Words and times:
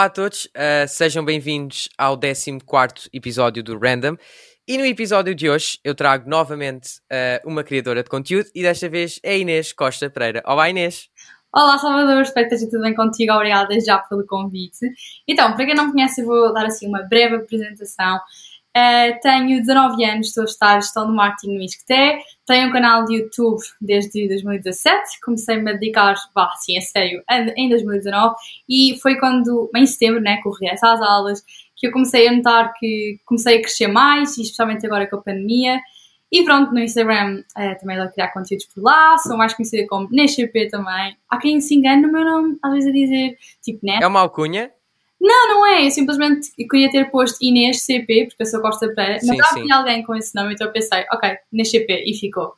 Olá 0.00 0.06
a 0.06 0.08
todos, 0.08 0.46
uh, 0.46 0.88
sejam 0.88 1.22
bem-vindos 1.22 1.90
ao 1.98 2.18
14 2.18 3.10
episódio 3.12 3.62
do 3.62 3.78
Random. 3.78 4.16
E 4.66 4.78
no 4.78 4.86
episódio 4.86 5.34
de 5.34 5.50
hoje 5.50 5.78
eu 5.84 5.94
trago 5.94 6.26
novamente 6.26 6.92
uh, 7.12 7.46
uma 7.46 7.62
criadora 7.62 8.02
de 8.02 8.08
conteúdo 8.08 8.48
e 8.54 8.62
desta 8.62 8.88
vez 8.88 9.20
é 9.22 9.38
Inês 9.38 9.74
Costa 9.74 10.08
Pereira. 10.08 10.42
Olá 10.46 10.70
Inês! 10.70 11.10
Olá 11.54 11.76
Salvador, 11.76 12.22
espero 12.22 12.48
que 12.48 12.54
esteja 12.54 12.70
tudo 12.70 12.82
bem 12.82 12.94
contigo, 12.94 13.34
obrigada 13.34 13.78
já 13.78 13.98
pelo 13.98 14.24
convite. 14.24 14.90
Então, 15.28 15.54
para 15.54 15.66
quem 15.66 15.74
não 15.74 15.92
conhece, 15.92 16.22
eu 16.22 16.26
vou 16.26 16.54
dar 16.54 16.64
assim 16.64 16.88
uma 16.88 17.02
breve 17.02 17.34
apresentação. 17.34 18.20
Uh, 18.76 19.18
tenho 19.20 19.58
19 19.60 20.04
anos, 20.04 20.28
estou 20.28 20.42
a 20.42 20.44
estar 20.44 20.80
gestão 20.80 21.08
de 21.08 21.12
marketing 21.12 21.54
no 21.54 21.62
Isqueté, 21.62 22.20
tenho 22.46 22.68
um 22.68 22.72
canal 22.72 23.04
de 23.04 23.16
YouTube 23.16 23.60
desde 23.80 24.28
2017, 24.28 25.20
comecei-me 25.24 25.70
a 25.70 25.74
dedicar, 25.74 26.14
vá, 26.32 26.50
assim, 26.52 26.78
a 26.78 26.80
sério, 26.80 27.20
em 27.56 27.68
2019 27.68 28.36
e 28.68 28.96
foi 29.02 29.18
quando, 29.18 29.68
em 29.74 29.86
setembro, 29.86 30.20
né, 30.20 30.40
o 30.44 30.50
regresso 30.50 30.86
às 30.86 31.00
aulas, 31.02 31.42
que 31.74 31.88
eu 31.88 31.92
comecei 31.92 32.28
a 32.28 32.32
notar 32.32 32.72
que 32.78 33.18
comecei 33.24 33.56
a 33.56 33.60
crescer 33.60 33.88
mais, 33.88 34.36
e 34.36 34.42
especialmente 34.42 34.86
agora 34.86 35.08
com 35.08 35.16
a 35.16 35.22
pandemia. 35.22 35.80
E 36.30 36.44
pronto, 36.44 36.72
no 36.72 36.78
Instagram 36.78 37.42
uh, 37.58 37.80
também 37.80 37.98
a 37.98 38.06
criar 38.06 38.28
conteúdos 38.28 38.66
por 38.66 38.84
lá, 38.84 39.18
sou 39.18 39.36
mais 39.36 39.52
conhecida 39.52 39.84
como 39.88 40.08
NESCP 40.12 40.68
também. 40.68 41.16
Há 41.28 41.38
quem 41.38 41.60
se 41.60 41.74
engane 41.74 42.02
no 42.02 42.12
meu 42.12 42.24
nome, 42.24 42.56
às 42.62 42.72
vezes 42.72 42.88
a 42.88 42.92
dizer, 42.92 43.38
tipo, 43.60 43.84
né? 43.84 43.98
É 44.00 44.06
uma 44.06 44.20
alcunha? 44.20 44.70
Não, 45.20 45.48
não 45.48 45.66
é. 45.66 45.86
Eu 45.86 45.90
simplesmente 45.90 46.50
queria 46.68 46.90
ter 46.90 47.10
posto 47.10 47.38
Inês 47.42 47.82
CP, 47.82 48.26
porque 48.28 48.42
eu 48.42 48.46
sou 48.46 48.60
Costa 48.60 48.88
Pereira. 48.94 49.20
Mas 49.24 49.38
havia 49.52 49.76
alguém 49.76 50.02
com 50.02 50.14
esse 50.14 50.34
nome, 50.34 50.54
então 50.54 50.66
eu 50.66 50.72
pensei, 50.72 51.04
ok, 51.12 51.36
Inês 51.52 51.70
CP, 51.70 52.04
e 52.06 52.14
ficou. 52.18 52.54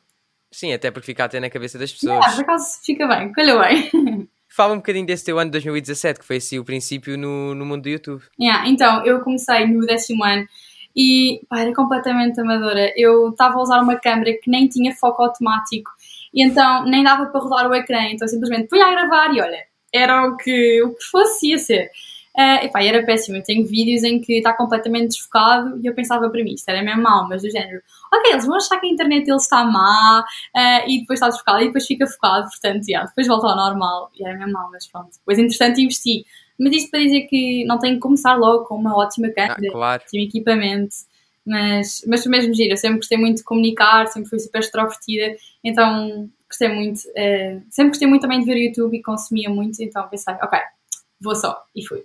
Sim, 0.51 0.71
até 0.71 0.91
porque 0.91 1.07
fica 1.07 1.25
até 1.25 1.39
na 1.39 1.49
cabeça 1.49 1.77
das 1.77 1.91
pessoas. 1.91 2.13
Yeah, 2.13 2.35
por 2.35 2.41
acaso 2.43 2.79
fica 2.83 3.07
bem, 3.07 3.31
calhou 3.31 3.59
bem. 3.59 3.89
Fala 4.47 4.73
um 4.73 4.77
bocadinho 4.77 5.05
desse 5.05 5.25
teu 5.25 5.39
ano 5.39 5.49
de 5.49 5.53
2017, 5.53 6.19
que 6.19 6.25
foi 6.25 6.37
assim 6.37 6.59
o 6.59 6.63
princípio 6.63 7.17
no, 7.17 7.55
no 7.55 7.65
mundo 7.65 7.81
do 7.81 7.89
YouTube. 7.89 8.23
Yeah, 8.39 8.69
então, 8.69 9.03
eu 9.03 9.19
comecei 9.21 9.65
no 9.65 9.83
décimo 9.85 10.23
ano 10.23 10.47
e 10.95 11.41
pá, 11.49 11.61
era 11.61 11.73
completamente 11.73 12.39
amadora. 12.39 12.93
Eu 12.95 13.29
estava 13.29 13.55
a 13.55 13.61
usar 13.61 13.81
uma 13.81 13.95
câmera 13.95 14.37
que 14.41 14.49
nem 14.49 14.67
tinha 14.67 14.95
foco 14.95 15.23
automático 15.23 15.89
e 16.31 16.43
então 16.43 16.85
nem 16.85 17.03
dava 17.03 17.25
para 17.25 17.41
rodar 17.41 17.67
o 17.67 17.73
ecrã, 17.73 18.03
então 18.11 18.27
simplesmente 18.27 18.69
fui 18.69 18.79
a 18.79 18.91
gravar 18.91 19.33
e 19.33 19.41
olha, 19.41 19.65
era 19.91 20.27
o 20.27 20.37
que, 20.37 20.83
o 20.83 20.93
que 20.93 21.03
fosse 21.05 21.49
ia 21.49 21.57
ser. 21.57 21.89
Uh, 22.35 22.65
epá, 22.65 22.83
era 22.83 23.05
péssimo. 23.05 23.37
Eu 23.37 23.43
tenho 23.43 23.65
vídeos 23.65 24.03
em 24.03 24.19
que 24.19 24.37
está 24.37 24.53
completamente 24.53 25.09
desfocado 25.09 25.79
e 25.81 25.85
eu 25.85 25.93
pensava 25.93 26.29
para 26.29 26.43
mim, 26.43 26.53
isto 26.53 26.67
era 26.67 26.81
mesmo 26.81 27.03
mau, 27.03 27.27
mas 27.29 27.43
do 27.43 27.49
género, 27.49 27.81
ok, 28.11 28.31
eles 28.31 28.45
vão 28.45 28.55
achar 28.55 28.79
que 28.79 28.87
a 28.87 28.89
internet 28.89 29.25
deles 29.25 29.43
está 29.43 29.63
má 29.63 30.25
uh, 30.55 30.89
e 30.89 31.01
depois 31.01 31.17
está 31.17 31.29
desfocado 31.29 31.61
e 31.61 31.67
depois 31.67 31.85
fica 31.85 32.07
focado, 32.07 32.47
portanto, 32.49 32.87
yeah, 32.87 33.07
depois 33.07 33.27
volta 33.27 33.47
ao 33.47 33.55
normal 33.55 34.09
e 34.19 34.25
era 34.25 34.37
mesmo 34.37 34.53
mau, 34.53 34.69
mas 34.71 34.87
pronto. 34.87 35.11
Depois, 35.17 35.37
interessante, 35.37 35.81
investi. 35.81 36.25
Mas 36.59 36.73
isto 36.73 36.91
para 36.91 37.01
dizer 37.01 37.21
que 37.21 37.65
não 37.65 37.77
tenho 37.77 37.95
que 37.95 38.01
começar 38.01 38.35
logo 38.35 38.65
com 38.65 38.75
uma 38.75 38.95
ótima 38.97 39.29
câmera, 39.29 39.59
ah, 39.67 39.71
claro. 39.71 40.03
ótimo 40.03 40.23
equipamento. 40.23 40.95
Mas, 41.45 42.01
mas 42.07 42.23
foi 42.23 42.31
mesmo 42.31 42.53
giro, 42.53 42.71
eu 42.71 42.77
sempre 42.77 42.97
gostei 42.97 43.17
muito 43.17 43.37
de 43.37 43.43
comunicar, 43.43 44.07
sempre 44.07 44.29
fui 44.29 44.39
super 44.39 44.59
extrovertida, 44.59 45.35
então 45.61 46.29
gostei 46.47 46.69
muito, 46.69 46.99
uh, 46.99 47.61
sempre 47.69 47.89
gostei 47.89 48.07
muito 48.07 48.21
também 48.21 48.39
de 48.39 48.45
ver 48.45 48.57
YouTube 48.57 48.95
e 48.95 49.01
consumia 49.01 49.49
muito, 49.49 49.83
então 49.83 50.07
pensei, 50.07 50.35
ok, 50.35 50.57
vou 51.23 51.35
só. 51.35 51.63
E 51.75 51.85
fui. 51.87 52.03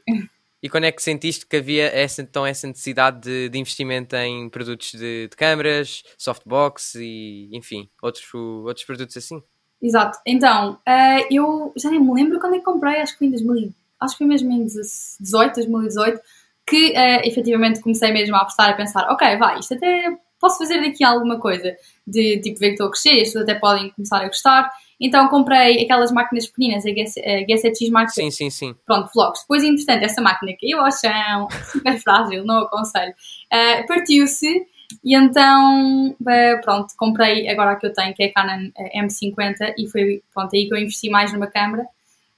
E 0.63 0.69
quando 0.69 0.85
é 0.85 0.93
que 0.93 1.03
sentiste 1.03 1.47
que 1.47 1.57
havia 1.57 1.87
essa, 1.87 2.21
então 2.21 2.45
essa 2.45 2.67
necessidade 2.67 3.21
de, 3.21 3.49
de 3.49 3.59
investimento 3.59 4.17
em 4.17 4.49
produtos 4.49 4.93
de, 4.93 5.29
de 5.29 5.37
câmaras, 5.37 6.03
softbox 6.17 6.97
e, 6.97 7.49
enfim, 7.53 7.89
outros, 8.03 8.25
outros 8.35 8.85
produtos 8.85 9.17
assim? 9.17 9.41
Exato. 9.81 10.19
Então, 10.27 10.73
uh, 10.73 11.27
eu 11.31 11.73
já 11.77 11.91
nem 11.91 12.01
me 12.01 12.13
lembro 12.13 12.41
quando 12.41 12.57
é 12.57 12.59
que 12.59 12.65
comprei, 12.65 13.01
acho 13.01 13.13
que 13.13 13.19
foi 13.19 13.29
em 13.29 13.31
2000, 13.31 13.71
acho 14.01 14.15
que 14.15 14.19
foi 14.19 14.27
mesmo 14.27 14.51
em 14.51 14.59
2018, 14.59 15.55
2018, 15.55 16.21
que 16.67 16.91
uh, 16.91 17.21
efetivamente 17.25 17.81
comecei 17.81 18.13
mesmo 18.13 18.35
a 18.35 18.41
apostar, 18.41 18.71
a 18.71 18.75
pensar, 18.77 19.09
ok, 19.11 19.37
vai, 19.37 19.61
isto 19.61 19.75
até 19.75 20.19
posso 20.41 20.59
fazer 20.59 20.81
daqui 20.81 21.05
alguma 21.05 21.39
coisa, 21.39 21.77
de 22.05 22.41
tipo 22.41 22.59
ver 22.59 22.69
que 22.69 22.73
estou 22.75 22.89
a 22.89 22.91
crescer, 22.91 23.19
pessoas 23.19 23.45
até 23.45 23.55
podem 23.55 23.91
começar 23.91 24.23
a 24.23 24.27
gostar, 24.27 24.71
então 25.01 25.29
comprei 25.29 25.83
aquelas 25.83 26.11
máquinas 26.11 26.47
pequeninas, 26.47 26.85
a 26.85 26.89
G7X 26.91 27.91
Mark 27.91 28.11
Sim, 28.11 28.31
sim, 28.31 28.51
sim. 28.51 28.75
Pronto, 28.85 29.11
vlogs. 29.15 29.43
Depois, 29.43 29.63
entretanto, 29.63 30.05
essa 30.05 30.21
máquina 30.21 30.53
caiu 30.61 30.81
ao 30.81 30.91
chão, 30.91 31.49
super 31.71 31.99
frágil, 32.01 32.45
não 32.45 32.63
aconselho. 32.63 33.13
Uh, 33.53 33.87
Partiu-se 33.87 34.67
e 35.05 35.15
então, 35.15 36.09
uh, 36.11 36.61
pronto, 36.63 36.95
comprei 36.97 37.49
agora 37.49 37.73
a 37.73 37.77
que 37.77 37.87
eu 37.87 37.93
tenho, 37.93 38.15
que 38.15 38.25
é 38.25 38.27
a 38.27 38.33
Canon 38.33 38.71
eh, 38.77 39.01
M50 39.01 39.75
e 39.79 39.87
foi, 39.89 40.23
pronto, 40.35 40.55
aí 40.55 40.67
que 40.67 40.75
eu 40.75 40.79
investi 40.79 41.11
mais 41.11 41.33
numa 41.33 41.47
câmera. 41.47 41.87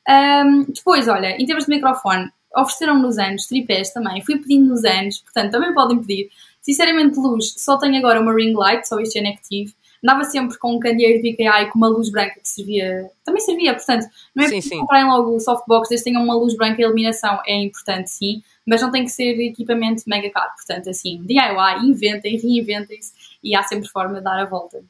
Um, 0.09 0.65
depois, 0.65 1.07
olha, 1.09 1.41
em 1.41 1.47
termos 1.47 1.67
de 1.67 1.71
microfone, 1.71 2.31
ofereceram-me 2.57 3.03
nos 3.03 3.19
anos, 3.19 3.47
tripés 3.47 3.93
também, 3.93 4.25
fui 4.25 4.37
pedindo 4.39 4.67
nos 4.69 4.85
anos, 4.85 5.19
portanto, 5.21 5.53
também 5.53 5.73
podem 5.73 6.01
pedir. 6.01 6.29
Sinceramente, 6.61 7.19
luz, 7.19 7.55
só 7.57 7.79
tenho 7.79 7.97
agora 7.97 8.21
uma 8.21 8.35
ring 8.35 8.53
light, 8.53 8.87
só 8.87 8.99
este 8.99 9.21
é 9.21 9.23
negativo 9.23 9.73
andava 10.03 10.25
sempre 10.25 10.59
com 10.59 10.75
um 10.77 10.79
candeeiro 10.79 11.23
de 11.23 11.31
IKEA 11.31 11.63
e 11.63 11.67
com 11.67 11.79
uma 11.79 11.89
luz 11.89 12.11
branca 12.11 12.41
que 12.41 12.49
servia, 12.49 13.11
também 13.25 13.41
servia, 13.41 13.75
portanto, 13.75 14.07
não 14.35 14.45
é 14.45 14.49
sim, 14.49 14.61
sim. 14.61 14.79
comprarem 14.79 15.07
logo 15.07 15.35
o 15.35 15.41
softbox, 15.41 15.89
desde 15.89 16.05
que 16.05 16.11
tenham 16.11 16.25
uma 16.25 16.35
luz 16.35 16.57
branca, 16.57 16.81
a 16.81 16.85
iluminação 16.85 17.41
é 17.47 17.57
importante 17.57 18.11
sim, 18.11 18.43
mas 18.67 18.81
não 18.81 18.91
tem 18.91 19.05
que 19.05 19.11
ser 19.11 19.39
equipamento 19.41 20.03
mega 20.07 20.31
caro, 20.31 20.53
portanto, 20.57 20.89
assim, 20.89 21.23
DIY, 21.25 21.85
inventem, 21.85 22.39
reinventem-se 22.39 23.13
e 23.43 23.55
há 23.55 23.63
sempre 23.63 23.89
forma 23.89 24.19
de 24.19 24.25
dar 24.25 24.41
a 24.41 24.45
volta. 24.45 24.83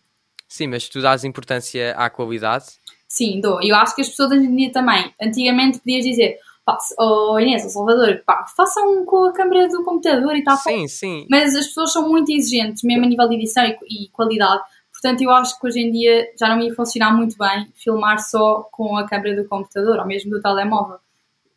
Sim, 0.49 0.67
mas 0.67 0.89
tu 0.89 1.01
dás 1.01 1.25
importância 1.25 1.93
à 1.93 2.11
qualidade? 2.11 2.67
Sim, 3.07 3.41
dou. 3.41 3.63
Eu 3.63 3.77
acho 3.77 3.95
que 3.95 4.03
as 4.03 4.09
pessoas 4.09 4.33
hoje 4.33 4.47
em 4.47 4.57
dia 4.57 4.73
também, 4.73 5.13
antigamente 5.21 5.79
podias 5.79 6.05
dizer, 6.05 6.39
pá, 6.65 6.79
oh 6.99 7.39
Inês, 7.39 7.65
oh 7.65 7.69
Salvador, 7.69 8.23
pá, 8.25 8.45
façam 8.57 9.05
com 9.05 9.25
a 9.25 9.33
câmera 9.33 9.69
do 9.69 9.83
computador 9.85 10.37
e 10.37 10.45
tal. 10.45 10.57
Sim, 10.57 10.89
sim. 10.89 11.27
Mas 11.31 11.55
as 11.55 11.67
pessoas 11.67 11.93
são 11.93 12.09
muito 12.09 12.31
exigentes, 12.31 12.83
mesmo 12.83 13.05
a 13.05 13.09
nível 13.09 13.29
de 13.29 13.37
edição 13.37 13.65
e, 13.65 13.77
e 13.89 14.09
qualidade, 14.11 14.63
Portanto, 15.01 15.23
eu 15.23 15.31
acho 15.31 15.59
que 15.59 15.67
hoje 15.67 15.81
em 15.81 15.91
dia 15.91 16.29
já 16.39 16.49
não 16.49 16.61
ia 16.61 16.75
funcionar 16.75 17.17
muito 17.17 17.37
bem 17.39 17.73
filmar 17.75 18.19
só 18.19 18.69
com 18.71 18.99
a 18.99 19.09
câmera 19.09 19.43
do 19.43 19.49
computador 19.49 19.99
ou 19.99 20.07
mesmo 20.07 20.31
do 20.31 20.43
telemóvel. 20.43 20.99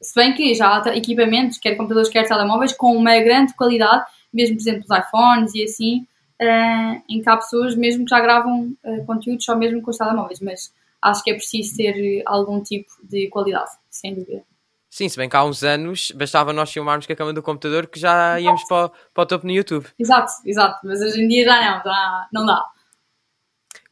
Se 0.02 0.16
bem 0.16 0.34
que 0.34 0.54
já 0.56 0.82
há 0.82 0.96
equipamentos, 0.96 1.58
quer 1.58 1.76
computadores, 1.76 2.10
quer 2.10 2.26
telemóveis, 2.26 2.72
com 2.72 2.96
uma 2.96 3.20
grande 3.20 3.54
qualidade, 3.54 4.06
mesmo, 4.34 4.56
por 4.56 4.62
exemplo, 4.62 4.84
os 4.90 4.98
iPhones 4.98 5.56
e 5.56 5.64
assim, 5.64 6.08
uh, 6.42 7.02
em 7.10 7.22
que 7.22 7.30
há 7.30 7.36
pessoas 7.36 7.76
mesmo 7.76 8.06
que 8.06 8.12
já 8.12 8.22
gravam 8.22 8.74
uh, 8.84 9.06
conteúdos 9.06 9.44
só 9.44 9.58
mesmo 9.58 9.82
com 9.82 9.92
os 9.92 9.98
telemóveis, 9.98 10.40
mas 10.40 10.74
acho 11.02 11.22
que 11.22 11.32
é 11.32 11.34
preciso 11.34 11.76
ter 11.76 12.24
algum 12.26 12.62
tipo 12.62 12.90
de 13.04 13.28
qualidade, 13.28 13.72
sem 13.90 14.16
dúvida. 14.16 14.42
Sim, 14.90 15.10
se 15.10 15.18
bem 15.18 15.28
que 15.28 15.36
há 15.36 15.44
uns 15.44 15.64
anos 15.64 16.12
bastava 16.12 16.54
nós 16.54 16.72
filmarmos 16.72 17.06
com 17.06 17.12
a 17.12 17.16
câmera 17.16 17.34
do 17.34 17.44
computador 17.44 17.88
que 17.88 18.00
já 18.00 18.40
íamos 18.40 18.64
para, 18.66 18.90
para 19.14 19.24
o 19.24 19.26
topo 19.26 19.46
no 19.46 19.52
YouTube. 19.52 19.88
Exato, 20.00 20.32
exato, 20.46 20.80
mas 20.84 21.02
hoje 21.02 21.22
em 21.22 21.28
dia 21.28 21.44
já 21.44 21.56
não, 21.56 21.84
já 21.84 22.28
não 22.32 22.46
dá. 22.46 22.73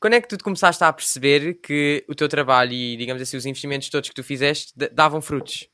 Quando 0.02 0.16
é 0.16 0.22
que 0.22 0.28
tu 0.28 0.44
começaste 0.44 0.84
a 0.84 0.92
perceber 0.92 1.60
que 1.62 2.04
o 2.10 2.16
teu 2.16 2.28
trabalho 2.28 2.74
e, 2.74 2.98
digamos 2.98 3.22
assim, 3.22 3.38
os 3.38 3.46
investimentos 3.46 3.88
todos 3.88 4.10
que 4.10 4.16
tu 4.16 4.24
fizeste 4.24 4.74
davam 4.92 5.22
frutos? 5.22 5.70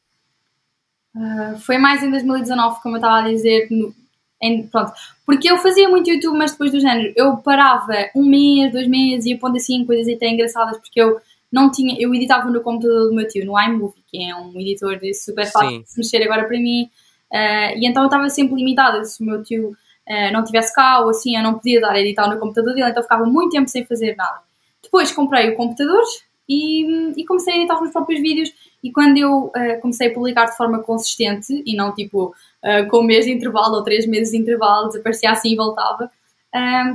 Uh, 1.15 1.57
foi 1.59 1.77
mais 1.77 2.03
em 2.03 2.11
2019, 2.11 2.81
como 2.83 2.95
eu 2.95 2.99
estava 2.99 3.19
a 3.19 3.29
dizer, 3.29 3.69
no, 3.71 3.95
em, 4.41 4.67
pronto, 4.67 4.91
porque 5.25 5.49
eu 5.49 5.57
fazia 5.59 5.87
muito 5.87 6.09
YouTube, 6.09 6.37
mas 6.37 6.51
depois 6.51 6.73
do 6.73 6.79
género, 6.81 7.13
eu 7.15 7.37
parava 7.37 8.09
um 8.13 8.25
mês, 8.25 8.69
dois 8.73 8.85
meses, 8.85 9.25
ia 9.25 9.39
pondo 9.39 9.55
assim 9.55 9.85
coisas 9.85 10.13
até 10.13 10.27
engraçadas, 10.27 10.77
porque 10.77 11.01
eu 11.01 11.21
não 11.49 11.71
tinha, 11.71 11.95
eu 11.97 12.13
editava 12.13 12.51
no 12.51 12.59
computador 12.59 13.07
do 13.07 13.15
meu 13.15 13.25
tio, 13.29 13.45
no 13.45 13.57
iMovie, 13.57 14.03
que 14.07 14.21
é 14.21 14.35
um 14.35 14.59
editor 14.59 14.99
de 14.99 15.13
super 15.13 15.49
fácil 15.49 15.83
de 15.83 15.89
se 15.89 15.97
mexer 15.97 16.21
agora 16.21 16.45
para 16.45 16.59
mim, 16.59 16.89
uh, 17.31 17.77
e 17.77 17.87
então 17.87 18.03
eu 18.03 18.07
estava 18.07 18.29
sempre 18.29 18.55
limitada, 18.55 19.05
se 19.05 19.23
o 19.23 19.25
meu 19.25 19.41
tio 19.41 19.73
uh, 20.07 20.33
não 20.33 20.43
tivesse 20.43 20.73
cá 20.73 21.01
ou 21.01 21.09
assim, 21.09 21.35
eu 21.35 21.43
não 21.43 21.55
podia 21.55 21.81
dar 21.81 21.91
a 21.91 21.99
editar 21.99 22.27
no 22.27 22.39
computador 22.39 22.73
dele, 22.73 22.89
então 22.89 23.03
ficava 23.03 23.25
muito 23.25 23.51
tempo 23.51 23.69
sem 23.69 23.85
fazer 23.85 24.15
nada. 24.15 24.39
Depois 24.81 25.11
comprei 25.11 25.49
o 25.49 25.55
computador 25.55 26.01
e, 26.47 27.13
e 27.19 27.25
comecei 27.25 27.53
a 27.53 27.57
editar 27.57 27.75
os 27.75 27.81
meus 27.81 27.93
próprios 27.93 28.21
vídeos 28.21 28.53
e 28.83 28.91
quando 28.91 29.17
eu 29.17 29.45
uh, 29.45 29.81
comecei 29.81 30.09
a 30.09 30.13
publicar 30.13 30.45
de 30.45 30.55
forma 30.55 30.79
consistente 30.79 31.61
e 31.65 31.75
não 31.75 31.93
tipo 31.93 32.33
uh, 32.63 32.89
com 32.89 32.99
um 32.99 33.03
mês 33.03 33.25
de 33.25 33.31
intervalo 33.31 33.75
ou 33.75 33.83
três 33.83 34.07
meses 34.07 34.31
de 34.31 34.37
intervalo, 34.37 34.87
desaparecia 34.87 35.31
assim 35.31 35.51
e 35.51 35.55
voltava, 35.55 36.09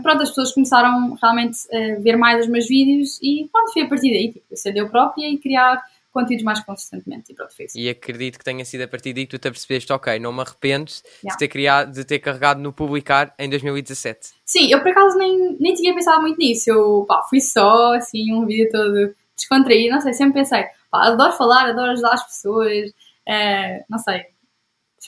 pronto, 0.02 0.22
as 0.22 0.30
pessoas 0.30 0.52
começaram 0.52 1.14
realmente 1.22 1.58
a 1.72 2.00
ver 2.00 2.16
mais 2.16 2.40
os 2.40 2.50
meus 2.50 2.66
vídeos 2.66 3.20
e 3.22 3.48
pronto, 3.52 3.72
foi 3.72 3.82
a 3.82 3.88
partir 3.88 4.10
daí, 4.10 4.32
tipo, 4.32 4.46
eu 4.74 4.88
própria 4.88 5.28
e 5.28 5.38
criar 5.38 5.80
conteúdos 6.12 6.44
mais 6.44 6.60
consistentemente 6.60 7.32
e 7.32 7.34
pronto, 7.34 7.56
foi 7.56 7.64
isso. 7.64 7.78
E 7.78 7.88
acredito 7.88 8.38
que 8.38 8.44
tenha 8.44 8.64
sido 8.64 8.82
a 8.82 8.88
partir 8.88 9.12
daí 9.12 9.26
que 9.26 9.36
tu 9.36 9.40
te 9.40 9.48
apercebeste, 9.48 9.92
ok, 9.92 10.18
não 10.18 10.32
me 10.32 10.42
arrependo 10.42 10.90
yeah. 11.22 11.32
de, 11.32 11.38
ter 11.38 11.48
criado, 11.48 11.92
de 11.92 12.04
ter 12.04 12.18
carregado 12.18 12.60
no 12.60 12.72
publicar 12.72 13.34
em 13.38 13.48
2017. 13.48 14.30
Sim, 14.44 14.70
eu 14.70 14.80
por 14.80 14.90
acaso 14.90 15.16
nem, 15.18 15.56
nem 15.58 15.74
tinha 15.74 15.94
pensado 15.94 16.20
muito 16.20 16.38
nisso, 16.38 16.70
eu 16.70 17.04
pá, 17.08 17.22
fui 17.28 17.40
só 17.40 17.94
assim, 17.94 18.32
um 18.32 18.46
vídeo 18.46 18.68
todo 18.70 19.14
descontraído, 19.36 19.94
não 19.94 20.00
sei, 20.00 20.12
sempre 20.12 20.34
pensei, 20.34 20.64
pá, 20.90 21.08
adoro 21.08 21.32
falar, 21.32 21.70
adoro 21.70 21.92
ajudar 21.92 22.12
as 22.12 22.24
pessoas, 22.24 22.90
uh, 22.90 23.84
não 23.88 23.98
sei. 23.98 24.26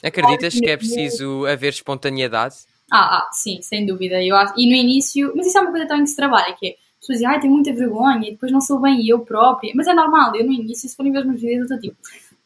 Acreditas 0.03 0.59
que 0.59 0.69
é 0.69 0.75
preciso 0.75 1.45
haver 1.45 1.69
espontaneidade? 1.69 2.55
Ah, 2.91 3.19
ah, 3.19 3.29
sim, 3.31 3.61
sem 3.61 3.85
dúvida. 3.85 4.21
Eu 4.21 4.35
acho, 4.35 4.53
e 4.57 4.67
no 4.67 4.75
início, 4.75 5.31
mas 5.35 5.47
isso 5.47 5.57
é 5.57 5.61
uma 5.61 5.71
coisa 5.71 5.87
também 5.87 6.03
que 6.03 6.09
se 6.09 6.15
trabalha, 6.15 6.53
que 6.53 6.67
é 6.67 6.75
pessoas 7.05 7.19
dizem, 7.19 7.27
ai, 7.27 7.39
tenho 7.39 7.53
muita 7.53 7.73
vergonha, 7.73 8.27
e 8.27 8.31
depois 8.31 8.51
não 8.51 8.61
sou 8.61 8.79
bem 8.79 9.07
eu 9.07 9.19
própria. 9.19 9.71
Mas 9.75 9.87
é 9.87 9.93
normal, 9.93 10.35
eu 10.35 10.45
no 10.45 10.51
início, 10.51 10.89
se 10.89 10.95
forem 10.95 11.11
ver 11.11 11.19
os 11.19 11.25
meus 11.25 11.41
vídeos, 11.41 11.69
eu 11.69 11.77
estou 11.77 11.79
tipo, 11.79 11.95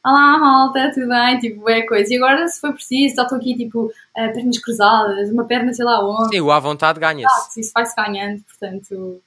olá 0.04 0.38
malta, 0.38 0.92
tudo 0.94 1.08
bem? 1.08 1.40
Tipo, 1.40 1.70
é 1.70 1.82
coisa. 1.84 2.14
E 2.14 2.18
agora, 2.18 2.48
se 2.48 2.60
for 2.60 2.74
preciso, 2.74 3.16
já 3.16 3.24
estou 3.24 3.38
aqui, 3.38 3.56
tipo, 3.56 3.86
uh, 3.86 4.34
pernas 4.34 4.58
cruzadas, 4.60 5.30
uma 5.30 5.46
perna 5.46 5.74
sei 5.74 5.86
lá 5.86 6.06
onde. 6.06 6.36
Sim, 6.36 6.42
o 6.42 6.52
à 6.52 6.60
vontade 6.60 7.00
ganha-se. 7.00 7.60
Isso 7.60 7.72
vai-se 7.74 7.96
ganhando, 7.96 8.42
portanto, 8.44 9.22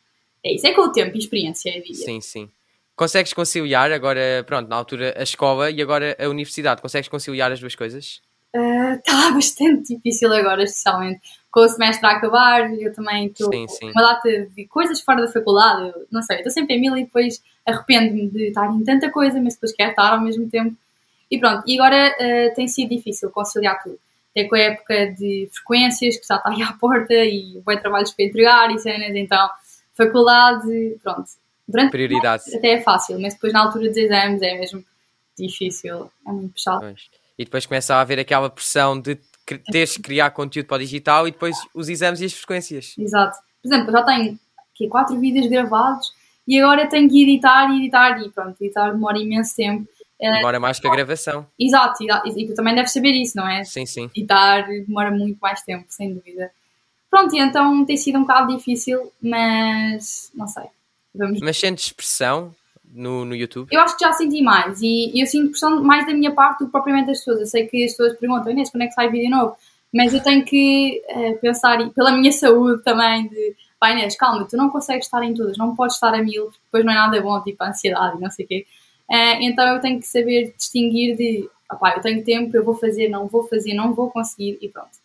é 0.44 0.55
isso. 0.55 0.67
É 0.67 0.73
com 0.73 0.82
o 0.82 0.93
tempo 0.93 1.17
e 1.17 1.19
experiência, 1.19 1.70
é 1.70 1.81
diria. 1.81 1.94
Sim, 1.94 2.20
sim. 2.20 2.50
Consegues 2.94 3.32
conciliar 3.32 3.90
agora, 3.90 4.44
pronto, 4.46 4.69
na 4.69 4.76
altura 4.76 5.14
a 5.17 5.23
escola 5.23 5.70
e 5.70 5.81
agora 5.81 6.17
a 6.20 6.29
universidade? 6.29 6.82
Consegues 6.82 7.08
conciliar 7.08 7.50
as 7.50 7.58
duas 7.58 7.75
coisas? 7.75 8.20
Está 8.99 9.31
uh, 9.31 9.35
bastante 9.35 9.95
difícil 9.95 10.33
agora, 10.33 10.63
especialmente 10.63 11.21
com 11.51 11.61
o 11.61 11.69
semestre 11.69 12.07
a 12.07 12.13
acabar. 12.13 12.73
Eu 12.75 12.93
também 12.95 13.27
estou 13.27 13.51
uma 13.51 14.03
data 14.03 14.47
de 14.47 14.67
coisas 14.67 15.01
fora 15.01 15.23
da 15.23 15.33
faculdade. 15.33 15.89
Eu, 15.89 16.07
não 16.11 16.23
sei, 16.23 16.39
estou 16.39 16.53
sempre 16.53 16.77
em 16.77 16.81
mil 16.81 16.97
e 16.97 17.05
depois 17.05 17.43
arrependo-me 17.65 18.29
de 18.29 18.49
estar 18.49 18.71
em 18.73 18.85
tanta 18.85 19.11
coisa, 19.11 19.41
mas 19.41 19.55
depois 19.55 19.73
quero 19.73 19.91
estar 19.91 20.13
ao 20.13 20.21
mesmo 20.21 20.49
tempo. 20.49 20.77
E 21.31 21.39
pronto, 21.39 21.63
e 21.67 21.79
agora 21.79 22.15
uh, 22.19 22.55
tem 22.55 22.69
sido 22.69 22.91
difícil 22.91 23.31
conciliar 23.31 23.83
tudo. 23.83 23.99
Até 24.33 24.45
com 24.45 24.55
a 24.55 24.61
época 24.61 25.13
de 25.13 25.49
frequências, 25.53 26.17
que 26.17 26.27
já 26.27 26.37
está 26.37 26.51
aí 26.51 26.63
à 26.63 26.73
porta, 26.73 27.15
e 27.15 27.61
bem 27.67 27.79
trabalhos 27.79 28.13
para 28.13 28.25
entregar 28.25 28.71
e 28.71 28.79
cenas, 28.79 29.15
então 29.15 29.49
faculdade, 29.95 30.97
pronto, 31.03 31.29
Durante 31.67 31.91
Prioridades. 31.91 32.53
Até 32.55 32.73
é 32.73 32.81
fácil, 32.81 33.21
mas 33.21 33.35
depois 33.35 33.53
na 33.53 33.61
altura 33.61 33.89
dos 33.89 33.97
exames 33.97 34.43
é 34.43 34.59
mesmo 34.59 34.85
difícil, 35.39 36.11
é 36.27 36.31
muito 36.31 36.55
puxado. 36.55 36.81
Pois. 36.81 37.11
E 37.38 37.44
depois 37.44 37.67
começa 37.67 37.94
a 37.94 38.00
haver 38.00 38.19
aquela 38.19 38.50
pressão 38.50 39.00
de 39.00 39.19
teres 39.70 39.96
que 39.96 40.02
criar 40.02 40.31
conteúdo 40.31 40.67
para 40.67 40.76
o 40.76 40.81
digital 40.81 41.26
e 41.26 41.32
depois 41.32 41.56
os 41.75 41.88
exames 41.88 42.20
e 42.20 42.25
as 42.25 42.32
frequências. 42.32 42.94
Exato. 42.99 43.38
Por 43.62 43.69
exemplo, 43.69 43.88
eu 43.88 43.93
já 43.93 44.02
tenho 44.05 44.38
aqui, 44.75 44.88
quatro 44.88 45.19
vídeos 45.19 45.49
gravados 45.49 46.12
e 46.46 46.61
agora 46.61 46.88
tenho 46.88 47.08
que 47.08 47.23
editar 47.23 47.70
e 47.70 47.79
editar 47.79 48.20
e 48.20 48.29
pronto, 48.31 48.56
editar 48.61 48.90
demora 48.90 49.19
imenso 49.19 49.55
tempo. 49.55 49.88
É, 50.20 50.37
demora 50.37 50.61
mais 50.61 50.79
que 50.79 50.87
a 50.87 50.90
gravação. 50.90 51.46
Exato, 51.58 52.05
e, 52.05 52.46
tu 52.46 52.55
também 52.55 52.75
deves 52.75 52.93
saber 52.93 53.12
isso, 53.12 53.37
não 53.37 53.49
é? 53.49 53.64
Sim, 53.64 53.87
sim. 53.87 54.11
Editar 54.14 54.67
demora 54.87 55.11
muito 55.11 55.38
mais 55.40 55.62
tempo, 55.62 55.84
sem 55.88 56.14
dúvida. 56.14 56.50
Pronto, 57.11 57.34
e 57.34 57.40
então 57.40 57.84
tem 57.84 57.96
sido 57.96 58.19
um 58.19 58.23
bocado 58.23 58.56
difícil, 58.56 59.12
mas 59.20 60.31
não 60.34 60.46
sei. 60.46 60.64
Vamos... 61.14 61.40
Mas 61.40 61.58
sentes 61.58 61.93
pressão 61.93 62.55
no, 62.93 63.25
no 63.25 63.35
YouTube? 63.35 63.69
Eu 63.71 63.81
acho 63.81 63.97
que 63.97 64.05
já 64.05 64.12
senti 64.12 64.43
mais 64.43 64.81
e, 64.83 65.12
eu 65.15 65.27
sinto 65.27 65.50
pressão 65.50 65.83
mais 65.83 66.06
da 66.06 66.12
minha 66.12 66.33
parte 66.33 66.61
do 66.61 66.67
que 66.67 66.73
propriamente 66.73 67.06
das 67.06 67.19
pessoas. 67.19 67.41
Eu 67.41 67.47
sei 67.47 67.67
que 67.67 67.85
as 67.85 67.93
pessoas 67.93 68.19
perguntam, 68.19 68.53
Inês, 68.53 68.71
quando 68.71 68.83
é 68.83 68.87
que 68.87 68.93
sai 68.93 69.09
vídeo 69.09 69.31
novo? 69.31 69.56
Mas 69.93 70.15
eu 70.15 70.23
tenho 70.23 70.44
que 70.44 71.03
uh, 71.11 71.39
pensar, 71.39 71.79
pela 71.91 72.12
minha 72.12 72.33
saúde 72.33 72.83
também, 72.83 73.29
de 73.29 73.55
pá 73.81 73.91
Inês, 73.91 74.17
calma, 74.17 74.47
tu 74.49 74.56
não 74.56 74.71
consegues 74.71 75.06
estar 75.06 75.23
em 75.23 75.35
todas, 75.35 75.56
não 75.56 75.75
podes 75.75 75.97
estar 75.97 76.15
a 76.15 76.23
mil, 76.23 76.50
depois 76.65 76.85
não 76.85 76.93
é 76.93 76.97
nada 76.97 77.21
bom, 77.21 77.41
tipo 77.43 77.62
a 77.65 77.71
ansiedade 77.71 78.19
e 78.19 78.21
não 78.21 78.31
sei 78.31 78.44
o 78.44 78.49
quê. 78.49 78.67
Uh, 79.11 79.43
então 79.43 79.67
eu 79.75 79.81
tenho 79.81 79.99
que 79.99 80.06
saber 80.06 80.55
distinguir 80.56 81.17
de, 81.17 81.49
opá, 81.71 81.94
eu 81.97 82.00
tenho 82.00 82.23
tempo, 82.25 82.56
eu 82.56 82.65
vou 82.65 82.75
fazer, 82.75 83.09
não 83.09 83.27
vou 83.27 83.47
fazer, 83.49 83.75
não 83.75 83.94
vou 83.94 84.11
conseguir 84.11 84.59
e 84.61 84.69
pronto. 84.69 85.03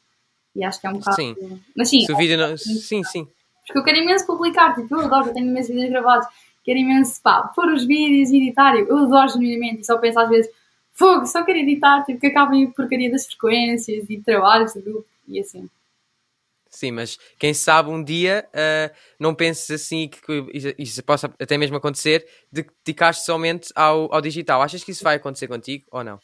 E 0.56 0.64
acho 0.64 0.82
que 0.82 0.88
é 0.88 0.90
um 0.90 0.94
bocado. 0.94 1.16
Sim. 1.16 1.36
Mas 1.76 1.90
sim. 1.90 2.02
Se 2.02 2.12
o 2.12 2.18
vídeo 2.18 2.38
não... 2.38 2.58
Sim, 2.58 3.04
sim. 3.04 3.28
Porque 3.68 3.80
eu 3.80 3.84
quero 3.84 3.98
imenso 3.98 4.26
publicar, 4.26 4.74
tipo, 4.74 4.96
eu 4.96 5.02
adoro, 5.02 5.28
eu 5.28 5.34
tenho 5.34 5.48
imensos 5.48 5.70
vídeos 5.70 5.92
gravados, 5.92 6.28
quero 6.68 6.80
imenso, 6.80 7.22
pá, 7.22 7.44
pôr 7.56 7.70
os 7.70 7.86
vídeos 7.86 8.30
e 8.30 8.38
editar, 8.38 8.76
eu, 8.76 8.90
eu 8.90 8.98
adoro 8.98 9.30
genuinamente 9.30 9.82
e 9.82 9.86
só 9.86 9.98
penso 9.98 10.20
às 10.20 10.28
vezes, 10.28 10.52
fogo, 10.92 11.26
só 11.26 11.42
quero 11.46 11.60
editar, 11.60 12.04
tipo, 12.04 12.20
que 12.20 12.28
acabem 12.28 12.66
a 12.66 12.68
porcaria 12.72 13.10
das 13.10 13.26
frequências 13.26 14.06
e 14.10 14.22
trabalhos 14.22 14.74
de 14.74 14.82
grupo 14.82 15.08
e 15.30 15.40
assim. 15.40 15.70
Sim, 16.70 16.92
mas 16.92 17.18
quem 17.40 17.54
sabe 17.54 17.90
um 17.90 18.04
dia 18.04 18.46
uh, 18.50 18.94
não 19.18 19.34
penses 19.34 19.72
assim 19.72 20.10
que 20.10 20.20
isso, 20.54 20.74
isso, 20.78 21.04
possa 21.04 21.34
até 21.42 21.58
mesmo 21.58 21.78
acontecer 21.78 22.28
de 22.52 22.64
que 22.64 22.74
dedicaste 22.86 23.24
somente 23.24 23.72
ao, 23.74 24.14
ao 24.14 24.20
digital. 24.20 24.62
Achas 24.62 24.84
que 24.84 24.92
isso 24.92 25.06
vai 25.06 25.16
acontecer 25.16 25.48
contigo 25.48 25.86
ou 25.90 26.04
não? 26.04 26.20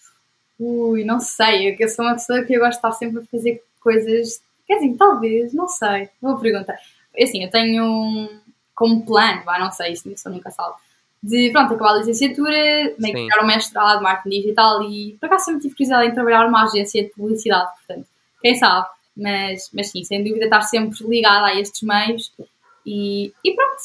Ui, 0.60 1.06
não 1.06 1.22
sei. 1.22 1.76
Eu 1.80 1.88
sou 1.88 2.04
uma 2.04 2.16
pessoa 2.16 2.44
que 2.44 2.54
eu 2.54 2.60
gosto 2.60 2.72
de 2.72 2.76
estar 2.76 2.92
sempre 2.92 3.22
a 3.22 3.26
fazer 3.26 3.64
coisas. 3.80 4.44
Quer 4.68 4.80
dizer, 4.80 4.98
talvez, 4.98 5.54
não 5.54 5.70
sei. 5.70 6.10
Vou 6.22 6.38
perguntar. 6.38 6.78
É 7.16 7.24
assim, 7.24 7.44
eu 7.44 7.50
tenho 7.50 7.84
um, 7.84 8.42
como 8.74 9.06
plano, 9.06 9.44
vai, 9.44 9.60
não 9.60 9.72
sei, 9.72 9.94
isso, 9.94 10.10
isso 10.10 10.28
eu 10.28 10.34
nunca 10.34 10.52
sabe, 10.52 10.76
de 11.22 11.52
pronto, 11.52 11.74
acabar 11.74 11.92
a 11.92 11.98
licenciatura, 12.00 12.96
meio 13.00 13.16
que 13.16 13.28
tirar 13.28 13.44
o 13.44 13.48
mestrado, 13.48 14.04
marketing 14.04 14.42
digital 14.42 14.84
e 14.84 15.16
por 15.20 15.28
acaso 15.28 15.46
sempre 15.46 15.62
tive 15.62 15.76
curiosidade 15.76 16.10
em 16.10 16.14
trabalhar 16.14 16.46
numa 16.46 16.64
agência 16.64 17.04
de 17.04 17.10
publicidade, 17.10 17.72
portanto, 17.78 18.08
quem 18.42 18.56
sabe, 18.56 18.88
mas, 19.16 19.70
mas 19.74 19.90
sim, 19.90 20.04
sem 20.04 20.24
dúvida 20.24 20.46
estar 20.46 20.62
sempre 20.64 20.98
ligada 21.08 21.48
a 21.48 21.56
estes 21.60 21.82
meios 21.84 22.34
e, 22.86 23.32
e 23.44 23.56
pronto, 23.56 23.80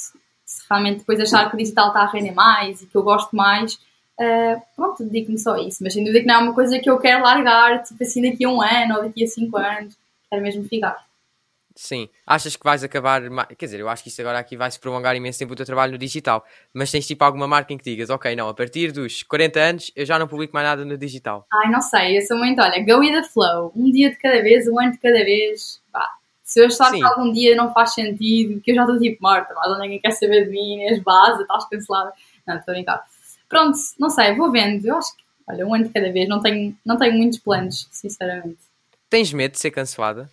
se 0.44 0.64
realmente 0.69 0.99
depois 0.99 1.20
achar 1.20 1.49
que 1.49 1.55
o 1.55 1.58
digital 1.58 1.88
está 1.88 2.00
a 2.00 2.11
render 2.11 2.32
mais 2.32 2.82
e 2.82 2.87
que 2.87 2.96
eu 2.96 3.02
gosto 3.02 3.37
mais, 3.37 3.75
uh, 3.75 4.61
pronto, 4.75 5.05
dedico-me 5.05 5.38
só 5.38 5.55
a 5.55 5.62
isso, 5.62 5.82
mas 5.82 5.93
sem 5.93 6.02
dúvida 6.02 6.20
que 6.20 6.26
não 6.26 6.35
é 6.35 6.38
uma 6.38 6.55
coisa 6.55 6.79
que 6.79 6.90
eu 6.90 6.99
quero 6.99 7.23
largar, 7.23 7.82
tipo 7.85 8.02
assim, 8.02 8.23
daqui 8.23 8.44
a 8.44 8.49
um 8.49 8.61
ano 8.61 8.96
ou 8.96 9.02
daqui 9.02 9.23
a 9.23 9.29
cinco 9.29 9.56
anos, 9.58 9.96
quero 10.29 10.43
mesmo 10.43 10.64
ficar. 10.64 11.07
Sim. 11.78 12.08
Achas 12.26 12.56
que 12.56 12.64
vais 12.64 12.82
acabar. 12.82 13.22
Quer 13.56 13.66
dizer, 13.66 13.78
eu 13.78 13.88
acho 13.88 14.02
que 14.02 14.08
isto 14.08 14.20
agora 14.20 14.40
aqui 14.40 14.56
vai 14.56 14.69
se 14.69 14.80
prolongar 14.80 15.14
imenso 15.14 15.38
tempo 15.38 15.52
o 15.52 15.56
teu 15.56 15.64
trabalho 15.64 15.92
no 15.92 15.98
digital. 15.98 16.44
Mas 16.75 16.90
tens 16.90 17.06
tipo 17.06 17.22
alguma 17.22 17.46
marca 17.46 17.72
em 17.72 17.78
que 17.78 17.84
digas, 17.84 18.10
ok, 18.10 18.34
não, 18.34 18.48
a 18.48 18.52
partir 18.52 18.90
dos 18.90 19.22
40 19.22 19.60
anos 19.60 19.92
eu 19.94 20.04
já 20.04 20.19
não 20.19 20.26
publico 20.26 20.52
mais 20.52 20.66
nada 20.66 20.84
no 20.84 20.98
digital. 20.98 21.46
Ai, 21.52 21.70
não 21.70 21.80
sei, 21.80 22.19
eu 22.19 22.22
sou 22.22 22.36
muito, 22.36 22.60
olha, 22.60 22.84
go 22.84 22.98
with 22.98 23.12
the 23.12 23.22
flow. 23.22 23.70
Um 23.76 23.92
dia 23.92 24.10
de 24.10 24.16
cada 24.16 24.42
vez, 24.42 24.66
um 24.66 24.76
ano 24.80 24.90
de 24.90 24.98
cada 24.98 25.25
vez. 25.25 25.80
Pá. 25.92 26.04
Se 26.42 26.60
eu 26.60 26.66
achar 26.66 26.90
que 26.90 27.04
algum 27.04 27.32
dia 27.32 27.54
não 27.54 27.72
faz 27.72 27.94
sentido, 27.94 28.60
que 28.60 28.72
eu 28.72 28.75
já 28.75 28.82
estou 28.82 28.98
tipo 28.98 29.19
morta, 29.22 29.54
mas 29.54 29.78
ninguém 29.78 30.00
quer 30.00 30.10
saber 30.10 30.46
de 30.46 30.50
mim, 30.50 30.84
as 30.84 30.98
bases, 30.98 31.42
estás 31.42 31.69
cancelada. 31.69 32.12
Não, 32.44 32.56
estou 32.56 32.72
a 32.72 32.75
brincar. 32.75 33.04
Pronto, 33.48 33.78
não 34.00 34.10
sei, 34.10 34.34
vou 34.34 34.50
vendo. 34.50 34.84
Eu 34.84 34.96
acho 34.96 35.16
que, 35.16 35.22
olha, 35.48 35.64
um 35.64 35.72
ano 35.72 35.84
de 35.84 35.90
cada 35.90 36.10
vez, 36.10 36.28
não 36.28 36.40
tenho, 36.40 36.76
não 36.84 36.96
tenho 36.96 37.16
muitos 37.16 37.38
planos, 37.38 37.86
sinceramente. 37.92 38.58
Tens 39.08 39.32
medo 39.32 39.52
de 39.52 39.60
ser 39.60 39.70
cancelada? 39.70 40.28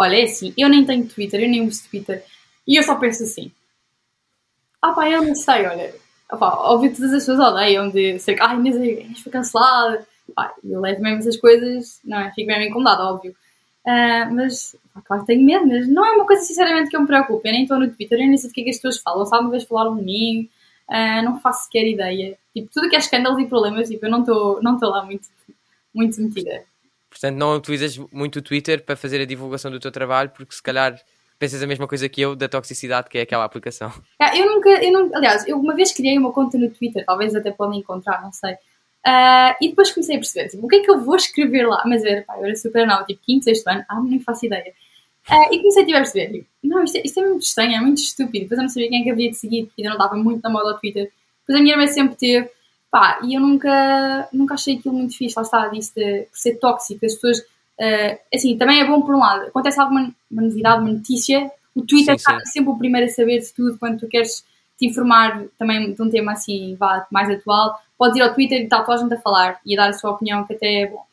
Olha, 0.00 0.16
é 0.16 0.22
assim, 0.24 0.54
eu 0.56 0.66
nem 0.70 0.82
tenho 0.86 1.06
Twitter, 1.06 1.42
eu 1.42 1.48
nem 1.50 1.66
uso 1.68 1.86
Twitter. 1.90 2.24
E 2.66 2.78
eu 2.78 2.82
só 2.82 2.94
penso 2.96 3.22
assim. 3.22 3.52
Ah 4.80 4.94
pá, 4.94 5.06
eu 5.10 5.22
não 5.22 5.34
sei, 5.34 5.66
olha. 5.66 5.94
Pá, 6.26 6.54
óbvio 6.56 6.94
todas 6.94 7.12
as 7.12 7.26
pessoas 7.26 7.38
odeiam 7.52 7.90
de 7.90 8.18
ser 8.18 8.34
que, 8.34 8.42
ai, 8.42 8.56
Inês, 8.56 8.76
Inês 8.76 9.20
foi 9.20 9.30
cancelada. 9.30 10.06
Pá, 10.34 10.54
eu 10.64 10.80
levo 10.80 11.02
mesmo 11.02 11.18
essas 11.18 11.36
coisas, 11.36 12.00
não 12.02 12.18
é? 12.18 12.32
Fico 12.32 12.46
mesmo 12.46 12.64
incomodada, 12.64 13.02
óbvio. 13.04 13.32
Uh, 13.86 14.34
mas, 14.34 14.74
pá, 14.94 15.02
claro 15.02 15.24
tenho 15.26 15.44
medo, 15.44 15.66
mas 15.66 15.86
não 15.86 16.06
é 16.06 16.12
uma 16.12 16.26
coisa, 16.26 16.44
sinceramente, 16.44 16.88
que 16.88 16.96
eu 16.96 17.00
me 17.02 17.06
preocupe. 17.06 17.46
Eu 17.46 17.52
nem 17.52 17.62
estou 17.64 17.78
no 17.78 17.90
Twitter, 17.90 18.18
eu 18.18 18.26
nem 18.26 18.38
sei 18.38 18.48
do 18.48 18.54
que 18.54 18.62
é 18.62 18.64
que 18.64 18.70
as 18.70 18.76
pessoas 18.76 19.02
falam. 19.02 19.26
Só 19.26 19.38
uma 19.38 19.50
vez 19.50 19.64
falaram 19.64 19.96
de 19.96 20.02
mim, 20.02 20.48
uh, 20.88 21.22
não 21.24 21.40
faço 21.40 21.64
sequer 21.64 21.86
ideia. 21.86 22.38
Tipo, 22.54 22.70
tudo 22.72 22.88
que 22.88 22.96
é 22.96 22.98
escândalos 23.00 23.38
e 23.38 23.46
problemas, 23.46 23.90
tipo, 23.90 24.06
eu 24.06 24.10
não 24.10 24.20
estou 24.20 24.62
não 24.62 24.78
lá 24.80 25.04
muito, 25.04 25.28
muito 25.94 26.18
metida. 26.22 26.64
Portanto, 27.10 27.36
não 27.36 27.56
utilizas 27.56 27.98
muito 28.12 28.38
o 28.38 28.42
Twitter 28.42 28.82
para 28.84 28.94
fazer 28.94 29.20
a 29.20 29.24
divulgação 29.24 29.70
do 29.70 29.80
teu 29.80 29.90
trabalho, 29.90 30.30
porque 30.30 30.54
se 30.54 30.62
calhar 30.62 30.98
pensas 31.38 31.62
a 31.62 31.66
mesma 31.66 31.88
coisa 31.88 32.08
que 32.08 32.20
eu 32.20 32.36
da 32.36 32.48
toxicidade, 32.48 33.08
que 33.08 33.18
é 33.18 33.22
aquela 33.22 33.44
aplicação. 33.44 33.92
eu 34.36 34.46
nunca, 34.46 34.68
eu 34.68 34.92
nunca, 34.92 35.18
aliás, 35.18 35.46
eu 35.48 35.58
uma 35.58 35.74
vez 35.74 35.92
criei 35.92 36.16
uma 36.16 36.32
conta 36.32 36.56
no 36.56 36.70
Twitter, 36.70 37.04
talvez 37.04 37.34
até 37.34 37.50
podem 37.50 37.80
encontrar, 37.80 38.22
não 38.22 38.32
sei. 38.32 38.52
Uh, 38.52 39.56
e 39.62 39.68
depois 39.70 39.90
comecei 39.90 40.16
a 40.16 40.18
perceber, 40.18 40.48
tipo, 40.48 40.66
o 40.66 40.68
que 40.68 40.76
é 40.76 40.80
que 40.80 40.90
eu 40.90 41.00
vou 41.00 41.16
escrever 41.16 41.66
lá? 41.66 41.82
Mas 41.86 42.04
era, 42.04 42.22
pá, 42.22 42.36
eu 42.36 42.44
era 42.44 42.54
super 42.54 42.86
nova, 42.86 43.04
tipo, 43.04 43.20
quinto, 43.22 43.44
sexto 43.44 43.66
ano, 43.68 43.84
ah, 43.88 44.00
nem 44.02 44.20
faço 44.20 44.46
ideia. 44.46 44.72
Uh, 45.28 45.54
e 45.54 45.58
comecei 45.58 45.84
tipo, 45.84 45.96
a 45.96 46.00
perceber, 46.00 46.32
tipo, 46.32 46.46
não, 46.62 46.84
isto 46.84 46.96
é, 46.96 47.02
isto 47.04 47.20
é 47.20 47.26
muito 47.26 47.42
estranho, 47.42 47.74
é 47.74 47.80
muito 47.80 47.98
estúpido. 47.98 48.44
Depois 48.44 48.58
eu 48.58 48.62
não 48.62 48.68
sabia 48.68 48.88
quem 48.90 49.00
é 49.00 49.04
que 49.04 49.10
havia 49.10 49.30
de 49.30 49.36
seguir, 49.36 49.66
porque 49.66 49.82
ainda 49.82 49.96
não 49.96 50.04
estava 50.04 50.22
muito 50.22 50.42
na 50.42 50.50
moda 50.50 50.70
ao 50.72 50.78
Twitter. 50.78 51.10
Depois 51.40 51.58
a 51.58 51.62
minha 51.62 51.74
irmã 51.74 51.86
sempre 51.86 52.16
teve, 52.16 52.50
Pá, 52.90 53.20
e 53.22 53.34
eu 53.34 53.40
nunca, 53.40 54.28
nunca 54.32 54.54
achei 54.54 54.76
aquilo 54.76 54.94
muito 54.94 55.16
fixe, 55.16 55.36
lá 55.36 55.42
está, 55.42 55.68
disso 55.68 55.92
de, 55.94 56.26
ser 56.32 56.56
tóxico, 56.56 57.06
as 57.06 57.14
pessoas, 57.14 57.38
uh, 57.38 58.18
assim, 58.34 58.58
também 58.58 58.80
é 58.80 58.84
bom 58.84 59.00
por 59.00 59.14
um 59.14 59.20
lado, 59.20 59.46
acontece 59.46 59.80
alguma 59.80 60.12
uma 60.30 60.42
novidade, 60.42 60.82
uma 60.82 60.92
notícia, 60.92 61.50
o 61.74 61.82
Twitter 61.82 62.18
sim, 62.18 62.24
está 62.24 62.40
sim. 62.40 62.46
sempre 62.46 62.70
o 62.70 62.78
primeiro 62.78 63.06
a 63.06 63.10
saber 63.10 63.38
de 63.38 63.52
tudo, 63.52 63.78
quando 63.78 64.00
tu 64.00 64.08
queres 64.08 64.44
te 64.76 64.86
informar 64.86 65.44
também 65.58 65.92
de 65.92 66.02
um 66.02 66.10
tema 66.10 66.32
assim, 66.32 66.74
vá, 66.74 67.06
mais 67.12 67.30
atual, 67.30 67.78
podes 67.96 68.16
ir 68.16 68.22
ao 68.22 68.34
Twitter 68.34 68.60
e 68.60 68.64
está 68.64 68.82
toda 68.82 68.98
a 68.98 69.02
gente 69.02 69.14
a 69.14 69.20
falar 69.20 69.60
e 69.64 69.76
a 69.76 69.82
dar 69.82 69.90
a 69.90 69.92
sua 69.92 70.10
opinião, 70.10 70.44
que 70.44 70.54
até 70.54 70.82
é 70.82 70.86
bom. 70.86 71.04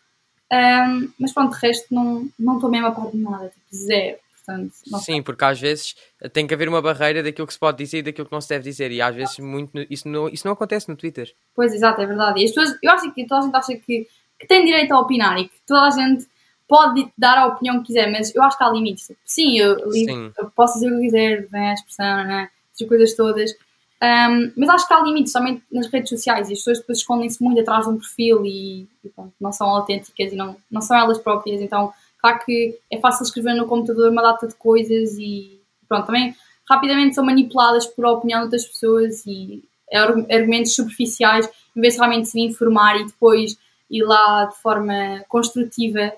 Um, 0.51 1.09
mas 1.19 1.33
pronto, 1.33 1.53
de 1.53 1.61
resto 1.61 1.93
não, 1.93 2.27
não 2.39 2.55
estou 2.55 2.71
mesmo 2.71 2.87
a 2.87 2.91
par 2.91 3.11
de 3.11 3.17
nada, 3.17 3.49
tipo, 3.49 3.75
zero. 3.75 4.17
Portanto, 4.47 4.73
Sim, 5.01 5.21
porque 5.21 5.43
às 5.43 5.59
vezes 5.59 5.93
tem 6.31 6.47
que 6.47 6.53
haver 6.53 6.69
uma 6.69 6.81
barreira 6.81 7.21
daquilo 7.21 7.45
que 7.45 7.53
se 7.53 7.59
pode 7.59 7.77
dizer 7.77 7.97
e 7.97 8.03
daquilo 8.03 8.25
que 8.25 8.31
não 8.31 8.39
se 8.39 8.47
deve 8.47 8.63
dizer, 8.63 8.91
e 8.91 9.01
às 9.01 9.13
vezes 9.13 9.37
muito, 9.39 9.77
isso, 9.89 10.07
não, 10.07 10.29
isso 10.29 10.47
não 10.47 10.53
acontece 10.53 10.87
no 10.87 10.95
Twitter. 10.95 11.33
Pois, 11.53 11.73
exato, 11.73 11.99
é 11.99 12.05
verdade. 12.05 12.39
E 12.39 12.45
as 12.45 12.51
pessoas, 12.51 12.79
eu 12.81 12.91
acho 12.91 13.11
que 13.11 13.27
toda 13.27 13.41
a 13.41 13.43
gente 13.43 13.55
acha 13.57 13.75
que, 13.75 14.07
que 14.39 14.47
tem 14.47 14.63
direito 14.63 14.93
a 14.93 15.01
opinar 15.01 15.37
e 15.37 15.49
que 15.49 15.55
toda 15.67 15.87
a 15.87 15.89
gente 15.89 16.25
pode 16.65 17.11
dar 17.17 17.37
a 17.37 17.47
opinião 17.47 17.79
que 17.81 17.87
quiser, 17.87 18.09
mas 18.09 18.33
eu 18.33 18.41
acho 18.41 18.57
que 18.57 18.63
há 18.63 18.69
limites. 18.69 19.11
Sim, 19.25 19.59
eu, 19.59 19.91
Sim. 19.91 20.31
eu 20.37 20.49
posso 20.55 20.75
dizer 20.75 20.93
o 20.93 20.95
que 20.95 21.05
quiser, 21.05 21.47
né, 21.51 21.71
a 21.71 21.73
expressão, 21.73 22.23
né, 22.23 22.49
essas 22.73 22.87
coisas 22.87 23.13
todas. 23.15 23.51
Um, 24.01 24.51
mas 24.55 24.69
acho 24.69 24.87
que 24.87 24.93
há 24.93 25.01
limites, 25.01 25.33
somente 25.33 25.61
nas 25.69 25.87
redes 25.87 26.09
sociais, 26.09 26.49
e 26.49 26.53
as 26.53 26.59
pessoas 26.59 26.79
depois 26.79 26.99
escondem-se 26.99 27.43
muito 27.43 27.59
atrás 27.59 27.85
de 27.85 27.91
um 27.91 27.97
perfil 27.97 28.45
e, 28.45 28.87
e 29.03 29.09
pronto, 29.09 29.33
não 29.41 29.51
são 29.51 29.67
autênticas 29.67 30.31
e 30.31 30.35
não, 30.35 30.55
não 30.71 30.81
são 30.81 30.95
elas 30.95 31.17
próprias, 31.17 31.61
então 31.61 31.91
Que 32.33 32.77
é 32.91 32.99
fácil 32.99 33.23
escrever 33.23 33.53
no 33.53 33.67
computador 33.67 34.11
uma 34.11 34.21
data 34.21 34.47
de 34.47 34.55
coisas 34.55 35.17
e 35.17 35.59
pronto, 35.87 36.05
também 36.07 36.35
rapidamente 36.69 37.15
são 37.15 37.25
manipuladas 37.25 37.85
por 37.85 38.05
a 38.05 38.11
opinião 38.11 38.49
das 38.49 38.65
pessoas 38.65 39.25
e 39.25 39.63
argumentos 40.29 40.75
superficiais. 40.75 41.49
em 41.75 41.81
vez 41.81 41.93
de 41.93 41.99
realmente 41.99 42.27
se 42.27 42.39
informar 42.39 42.99
e 42.99 43.05
depois 43.05 43.57
ir 43.89 44.03
lá 44.03 44.45
de 44.45 44.57
forma 44.57 45.23
construtiva 45.29 46.11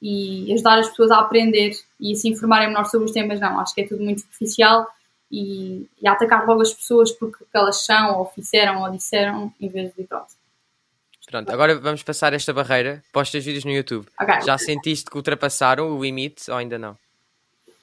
e 0.00 0.52
ajudar 0.52 0.78
as 0.78 0.88
pessoas 0.88 1.10
a 1.10 1.18
aprender 1.18 1.72
e 1.98 2.14
se 2.14 2.28
informarem 2.28 2.68
melhor 2.68 2.84
sobre 2.86 3.06
os 3.06 3.12
temas, 3.12 3.40
não, 3.40 3.58
acho 3.58 3.74
que 3.74 3.80
é 3.80 3.86
tudo 3.86 4.04
muito 4.04 4.20
superficial 4.20 4.86
e, 5.30 5.86
e 6.00 6.06
atacar 6.06 6.46
logo 6.46 6.62
as 6.62 6.72
pessoas 6.72 7.10
porque 7.10 7.44
elas 7.52 7.84
são, 7.84 8.18
ou 8.18 8.26
fizeram, 8.26 8.82
ou 8.82 8.90
disseram, 8.90 9.52
em 9.60 9.68
vez 9.68 9.92
de 9.94 10.04
pronto. 10.04 10.37
Pronto, 11.28 11.50
agora 11.52 11.78
vamos 11.78 12.02
passar 12.02 12.32
esta 12.32 12.54
barreira 12.54 13.04
para 13.12 13.20
os 13.20 13.30
teus 13.30 13.44
vídeos 13.44 13.62
no 13.62 13.70
YouTube. 13.70 14.06
Okay. 14.18 14.40
Já 14.40 14.56
sentiste 14.56 15.10
que 15.10 15.16
ultrapassaram 15.16 15.94
o 15.94 16.02
limite 16.02 16.50
ou 16.50 16.56
ainda 16.56 16.78
não? 16.78 16.96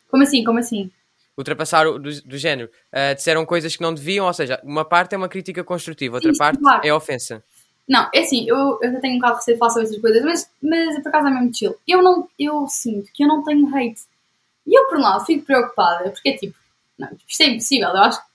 Como 0.09 0.23
assim? 0.23 0.43
Como 0.43 0.57
assim? 0.57 0.89
Ultrapassaram 1.37 1.99
do, 1.99 2.21
do 2.23 2.37
género. 2.39 2.71
Uh, 2.91 3.13
disseram 3.13 3.45
coisas 3.45 3.75
que 3.75 3.83
não 3.83 3.93
deviam, 3.93 4.25
ou 4.25 4.33
seja, 4.33 4.59
uma 4.63 4.83
parte 4.83 5.13
é 5.13 5.17
uma 5.17 5.29
crítica 5.29 5.63
construtiva, 5.63 6.15
outra 6.15 6.33
Sim, 6.33 6.39
parte 6.39 6.59
claro. 6.59 6.81
é 6.83 6.91
ofensa. 6.91 7.43
Não, 7.87 8.09
é 8.11 8.21
assim, 8.21 8.49
eu, 8.49 8.79
eu 8.81 8.99
tenho 8.99 9.13
um 9.13 9.19
bocado 9.19 9.33
de 9.33 9.39
receio 9.41 9.55
de 9.55 9.59
falar 9.59 9.71
sobre 9.71 9.87
essas 9.89 10.01
coisas, 10.01 10.23
mas, 10.23 10.49
mas 10.63 11.03
por 11.03 11.09
acaso 11.09 11.27
é 11.27 11.29
mesmo 11.29 11.53
chill. 11.53 11.75
Eu, 11.87 12.01
não, 12.01 12.27
eu 12.39 12.67
sinto 12.67 13.11
que 13.13 13.23
eu 13.23 13.27
não 13.27 13.43
tenho 13.43 13.67
hate. 13.67 14.01
E 14.65 14.75
eu, 14.75 14.87
por 14.87 14.97
um 14.97 15.01
lado, 15.01 15.23
fico 15.23 15.45
preocupada, 15.45 16.09
porque 16.09 16.29
é 16.29 16.33
tipo, 16.35 16.55
não, 16.97 17.09
isto 17.27 17.41
é 17.43 17.45
impossível. 17.45 17.89
Eu 17.89 17.97
acho 17.97 18.19
que 18.19 18.27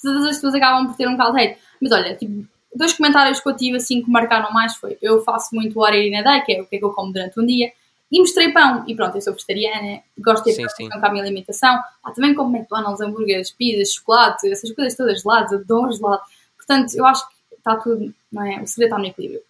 todas 0.00 0.24
as 0.24 0.36
pessoas 0.36 0.54
acabam 0.54 0.86
por 0.86 0.96
ter 0.96 1.06
um 1.06 1.12
bocado 1.12 1.36
de 1.36 1.42
hate. 1.42 1.60
Mas 1.78 1.92
olha, 1.92 2.16
tipo, 2.16 2.48
dois 2.76 2.92
comentários 2.92 3.40
que 3.40 3.48
eu 3.48 3.56
tive 3.56 3.76
assim 3.76 4.02
que 4.02 4.10
marcaram 4.10 4.52
mais 4.52 4.76
foi: 4.76 4.98
eu 5.00 5.22
faço 5.22 5.54
muito 5.54 5.78
What 5.78 5.96
I 5.96 6.00
Eat 6.00 6.08
in 6.10 6.16
a 6.16 6.22
Day, 6.22 6.42
que 6.42 6.52
é 6.52 6.62
o 6.62 6.66
que 6.66 6.76
é 6.76 6.78
que 6.78 6.84
eu 6.84 6.90
como 6.90 7.12
durante 7.12 7.38
um 7.40 7.46
dia, 7.46 7.72
e 8.10 8.20
mostrei 8.20 8.52
pão. 8.52 8.84
E 8.86 8.94
pronto, 8.94 9.16
eu 9.16 9.20
sou 9.20 9.32
vegetariana, 9.32 10.00
gosto 10.18 10.44
de 10.44 10.54
ter 10.56 10.68
Sim, 10.70 10.88
pão 10.88 11.00
com 11.00 11.06
a 11.06 11.10
minha 11.10 11.22
alimentação. 11.24 11.78
Ah, 12.04 12.10
também 12.12 12.34
como 12.34 12.56
McDonald's, 12.56 13.00
hambúrgueres, 13.00 13.50
pizzas, 13.50 13.94
chocolate, 13.94 14.48
essas 14.50 14.70
coisas 14.72 14.96
todas, 14.96 15.22
gelados, 15.22 15.52
adoro 15.52 15.92
gelado. 15.92 16.22
Portanto, 16.56 16.94
eu 16.94 17.06
acho 17.06 17.28
que 17.28 17.34
está 17.56 17.76
tudo, 17.76 18.14
não 18.30 18.44
é? 18.44 18.62
O 18.62 18.66
segredo 18.66 18.90
está 18.90 18.98
no 18.98 19.06
equilíbrio. 19.06 19.40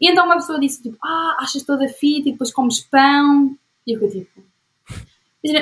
E 0.00 0.10
então 0.10 0.24
uma 0.24 0.34
pessoa 0.34 0.58
disse 0.58 0.82
tipo: 0.82 0.98
Ah, 1.02 1.36
achas 1.40 1.62
toda 1.62 1.88
fit 1.88 2.28
e 2.28 2.32
depois 2.32 2.52
comes 2.52 2.80
pão. 2.80 3.56
E 3.86 3.92
eu 3.92 4.00
fiquei 4.00 4.20
tipo. 4.20 4.42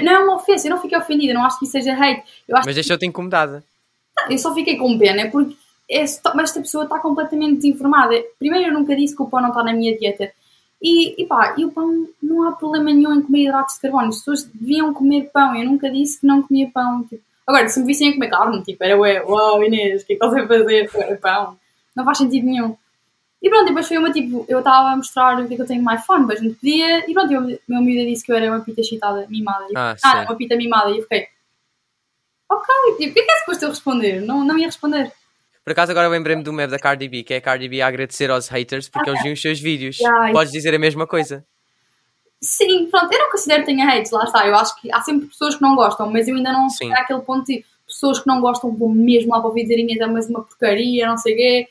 Não 0.02 0.12
é 0.12 0.18
uma 0.18 0.36
ofensa, 0.36 0.66
eu 0.66 0.70
não 0.70 0.80
fiquei 0.80 0.98
ofendida, 0.98 1.32
não 1.32 1.44
acho 1.44 1.58
que 1.58 1.64
isso 1.64 1.72
seja 1.72 1.94
hate. 1.94 2.22
Eu 2.46 2.56
acho 2.56 2.66
Mas 2.66 2.74
deixou-te 2.74 3.06
incomodada. 3.06 3.64
eu 4.28 4.36
só 4.38 4.54
fiquei 4.54 4.76
com 4.76 4.98
pena 4.98 5.30
porque 5.30 5.56
esta, 5.90 6.32
mas 6.34 6.50
esta 6.50 6.60
pessoa 6.60 6.84
está 6.84 6.98
completamente 6.98 7.56
desinformada. 7.56 8.14
Primeiro, 8.38 8.70
eu 8.70 8.72
nunca 8.72 8.94
disse 8.94 9.16
que 9.16 9.22
o 9.22 9.26
pão 9.26 9.40
não 9.40 9.48
está 9.48 9.62
na 9.62 9.72
minha 9.72 9.96
dieta. 9.98 10.30
E, 10.80 11.20
e 11.22 11.26
pá, 11.26 11.54
e 11.58 11.64
o 11.64 11.72
pão 11.72 12.08
não 12.22 12.48
há 12.48 12.52
problema 12.52 12.92
nenhum 12.92 13.14
em 13.14 13.22
comer 13.22 13.44
hidratos 13.44 13.74
de 13.74 13.80
carbono. 13.80 14.08
As 14.08 14.18
pessoas 14.18 14.44
deviam 14.44 14.94
comer 14.94 15.30
pão. 15.32 15.54
Eu 15.54 15.66
nunca 15.66 15.90
disse 15.90 16.20
que 16.20 16.26
não 16.26 16.42
comia 16.42 16.70
pão. 16.72 17.04
Tipo, 17.04 17.22
agora, 17.46 17.68
se 17.68 17.80
me 17.80 17.86
vissem 17.86 18.10
a 18.10 18.12
comer 18.14 18.30
carne, 18.30 18.62
tipo, 18.62 18.82
era 18.82 18.96
ué, 18.98 19.22
uau, 19.22 19.62
Inês, 19.64 20.02
o 20.02 20.06
que 20.06 20.14
é 20.14 20.16
que 20.16 20.24
estás 20.24 20.44
a 20.44 20.46
fazer? 20.46 20.90
Era 20.94 21.16
pão. 21.16 21.58
Não 21.94 22.04
faz 22.04 22.18
sentido 22.18 22.46
nenhum. 22.46 22.76
E 23.42 23.48
pronto, 23.48 23.66
depois 23.66 23.88
foi 23.88 23.96
uma 23.96 24.12
tipo, 24.12 24.44
eu 24.48 24.58
estava 24.58 24.90
a 24.90 24.96
mostrar 24.96 25.40
o 25.40 25.48
que 25.48 25.54
é 25.54 25.56
que 25.56 25.62
eu 25.62 25.66
tenho 25.66 25.82
no 25.82 25.92
iPhone, 25.92 26.26
mas 26.26 26.42
não 26.42 26.52
podia. 26.54 27.10
E 27.10 27.12
pronto, 27.12 27.32
o 27.32 27.58
meu 27.68 27.82
miúdo 27.82 28.06
disse 28.06 28.24
que 28.24 28.30
eu 28.30 28.36
era 28.36 28.50
uma 28.50 28.60
pita 28.60 28.82
chitada, 28.82 29.26
mimada. 29.28 29.66
Ah, 29.74 29.96
ah, 30.04 30.24
uma 30.28 30.36
pita 30.36 30.56
mimada. 30.56 30.90
E 30.90 30.98
eu 30.98 31.02
fiquei, 31.02 31.26
ok, 32.50 32.74
tipo, 32.98 33.10
o 33.10 33.14
que 33.14 33.20
é 33.20 33.24
que 33.24 33.30
é 33.30 33.38
suposto 33.38 33.64
eu 33.64 33.70
responder? 33.70 34.20
Não, 34.20 34.44
não 34.44 34.58
ia 34.58 34.66
responder. 34.66 35.12
Por 35.64 35.72
acaso 35.72 35.92
agora 35.92 36.08
lembrei-me 36.08 36.42
do 36.42 36.52
meme 36.52 36.70
da 36.70 36.78
Cardi 36.78 37.08
B, 37.08 37.22
que 37.22 37.34
é 37.34 37.36
a 37.36 37.40
Cardi 37.40 37.68
B 37.68 37.80
a 37.80 37.86
agradecer 37.86 38.30
aos 38.30 38.48
haters 38.48 38.88
porque 38.88 39.10
eles 39.10 39.22
viam 39.22 39.34
os 39.34 39.40
seus 39.40 39.60
vídeos. 39.60 39.98
Yeah, 40.00 40.32
Podes 40.32 40.52
dizer 40.52 40.74
a 40.74 40.78
mesma 40.78 41.06
coisa. 41.06 41.44
Sim, 42.40 42.88
pronto, 42.90 43.12
eu 43.12 43.18
não 43.18 43.30
considero 43.30 43.60
que 43.60 43.66
tenha 43.66 43.86
hates, 43.86 44.10
lá 44.10 44.24
está. 44.24 44.46
Eu 44.46 44.54
acho 44.54 44.80
que 44.80 44.90
há 44.90 45.00
sempre 45.02 45.26
pessoas 45.26 45.56
que 45.56 45.62
não 45.62 45.76
gostam, 45.76 46.10
mas 46.10 46.26
eu 46.26 46.36
ainda 46.36 46.52
não 46.52 46.70
cheguei 46.70 46.94
àquele 46.94 47.20
ponto 47.20 47.44
de 47.44 47.64
pessoas 47.86 48.20
que 48.20 48.26
não 48.26 48.40
gostam 48.40 48.74
vão 48.74 48.88
mesmo 48.88 49.30
lá 49.30 49.40
para 49.40 49.48
ouvir 49.48 49.62
dizer 49.62 49.78
Inês 49.78 50.00
é 50.00 50.06
mais 50.06 50.28
uma 50.30 50.42
porcaria, 50.42 51.06
não 51.06 51.18
sei 51.18 51.34
o 51.34 51.36
quê. 51.36 51.68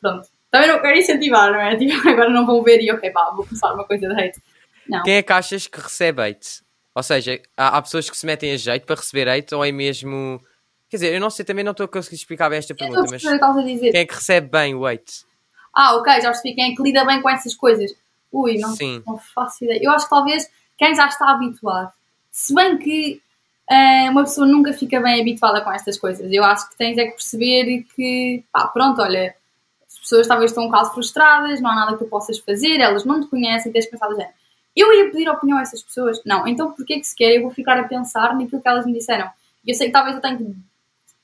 Pronto. 0.00 0.28
Também 0.50 0.68
não 0.68 0.80
quero 0.80 0.98
incentivar, 0.98 1.50
não 1.52 1.60
é? 1.60 1.76
Tipo, 1.78 2.08
agora 2.08 2.28
não 2.28 2.44
vão 2.44 2.62
ver 2.62 2.82
e 2.82 2.92
ok, 2.92 3.10
pá, 3.10 3.30
vou 3.30 3.46
começar 3.46 3.72
uma 3.72 3.84
coisa 3.84 4.08
de 4.08 4.20
hate. 4.20 4.42
Não. 4.88 5.02
Quem 5.02 5.14
é 5.14 5.22
que 5.22 5.32
achas 5.32 5.66
que 5.66 5.80
recebe 5.80 6.22
hate? 6.22 6.62
Ou 6.94 7.02
seja, 7.02 7.40
há, 7.56 7.78
há 7.78 7.82
pessoas 7.82 8.10
que 8.10 8.16
se 8.16 8.26
metem 8.26 8.52
a 8.52 8.56
jeito 8.56 8.84
para 8.84 8.96
receber 8.96 9.28
hate 9.28 9.54
ou 9.54 9.64
é 9.64 9.72
mesmo. 9.72 10.42
Quer 10.90 10.96
dizer, 10.96 11.14
eu 11.14 11.20
não 11.20 11.30
sei, 11.30 11.44
também 11.44 11.64
não 11.64 11.70
estou 11.70 11.84
a 11.84 11.88
conseguir 11.88 12.16
explicar 12.16 12.48
bem 12.48 12.58
esta 12.58 12.74
a 12.74 12.76
pergunta, 12.76 13.02
mas 13.02 13.22
que 13.22 13.90
quem 13.90 14.00
é 14.00 14.04
que 14.04 14.14
recebe 14.14 14.48
bem 14.48 14.74
o 14.74 14.84
hate? 14.84 15.24
Ah, 15.72 15.94
ok, 15.94 16.20
já 16.20 16.30
percebi 16.30 16.54
quem 16.54 16.72
é 16.72 16.74
que 16.74 16.82
lida 16.82 17.04
bem 17.04 17.22
com 17.22 17.30
essas 17.30 17.54
coisas. 17.54 17.94
Ui, 18.32 18.58
não, 18.58 18.74
Sim. 18.74 19.00
não 19.06 19.16
faço 19.16 19.64
ideia. 19.64 19.78
Eu 19.80 19.92
acho 19.92 20.06
que 20.06 20.10
talvez 20.10 20.50
quem 20.76 20.92
já 20.94 21.06
está 21.06 21.30
habituado. 21.30 21.92
Se 22.32 22.52
bem 22.52 22.76
que 22.76 23.22
eh, 23.70 24.10
uma 24.10 24.24
pessoa 24.24 24.48
nunca 24.48 24.72
fica 24.72 25.00
bem 25.00 25.20
habituada 25.20 25.60
com 25.60 25.70
estas 25.70 25.96
coisas. 25.96 26.30
Eu 26.32 26.42
acho 26.42 26.68
que 26.68 26.76
tens 26.76 26.98
é 26.98 27.04
que 27.04 27.12
perceber 27.12 27.86
que, 27.94 28.42
pá, 28.52 28.66
pronto, 28.66 29.00
olha, 29.00 29.32
as 29.86 29.96
pessoas 29.96 30.26
talvez 30.26 30.50
estão 30.50 30.64
um 30.64 30.66
bocado 30.66 30.90
frustradas, 30.92 31.60
não 31.60 31.70
há 31.70 31.74
nada 31.76 31.92
que 31.92 32.02
tu 32.02 32.10
possas 32.10 32.38
fazer, 32.38 32.80
elas 32.80 33.04
não 33.04 33.20
te 33.20 33.28
conhecem, 33.28 33.70
tens 33.70 33.84
que 33.84 33.92
pensar 33.92 34.08
do 34.08 34.16
género. 34.16 34.34
Eu 34.74 34.92
ia 34.92 35.10
pedir 35.12 35.28
opinião 35.28 35.58
a 35.58 35.62
essas 35.62 35.82
pessoas? 35.82 36.20
Não, 36.26 36.48
então 36.48 36.72
porquê 36.72 36.98
que 36.98 37.06
sequer 37.06 37.36
eu 37.36 37.42
vou 37.42 37.50
ficar 37.52 37.78
a 37.78 37.84
pensar 37.84 38.34
naquilo 38.34 38.60
que 38.60 38.68
elas 38.68 38.86
me 38.86 38.92
disseram? 38.92 39.30
Eu 39.64 39.74
sei 39.74 39.86
que 39.86 39.92
talvez 39.92 40.16
eu 40.16 40.22
tenha 40.22 40.36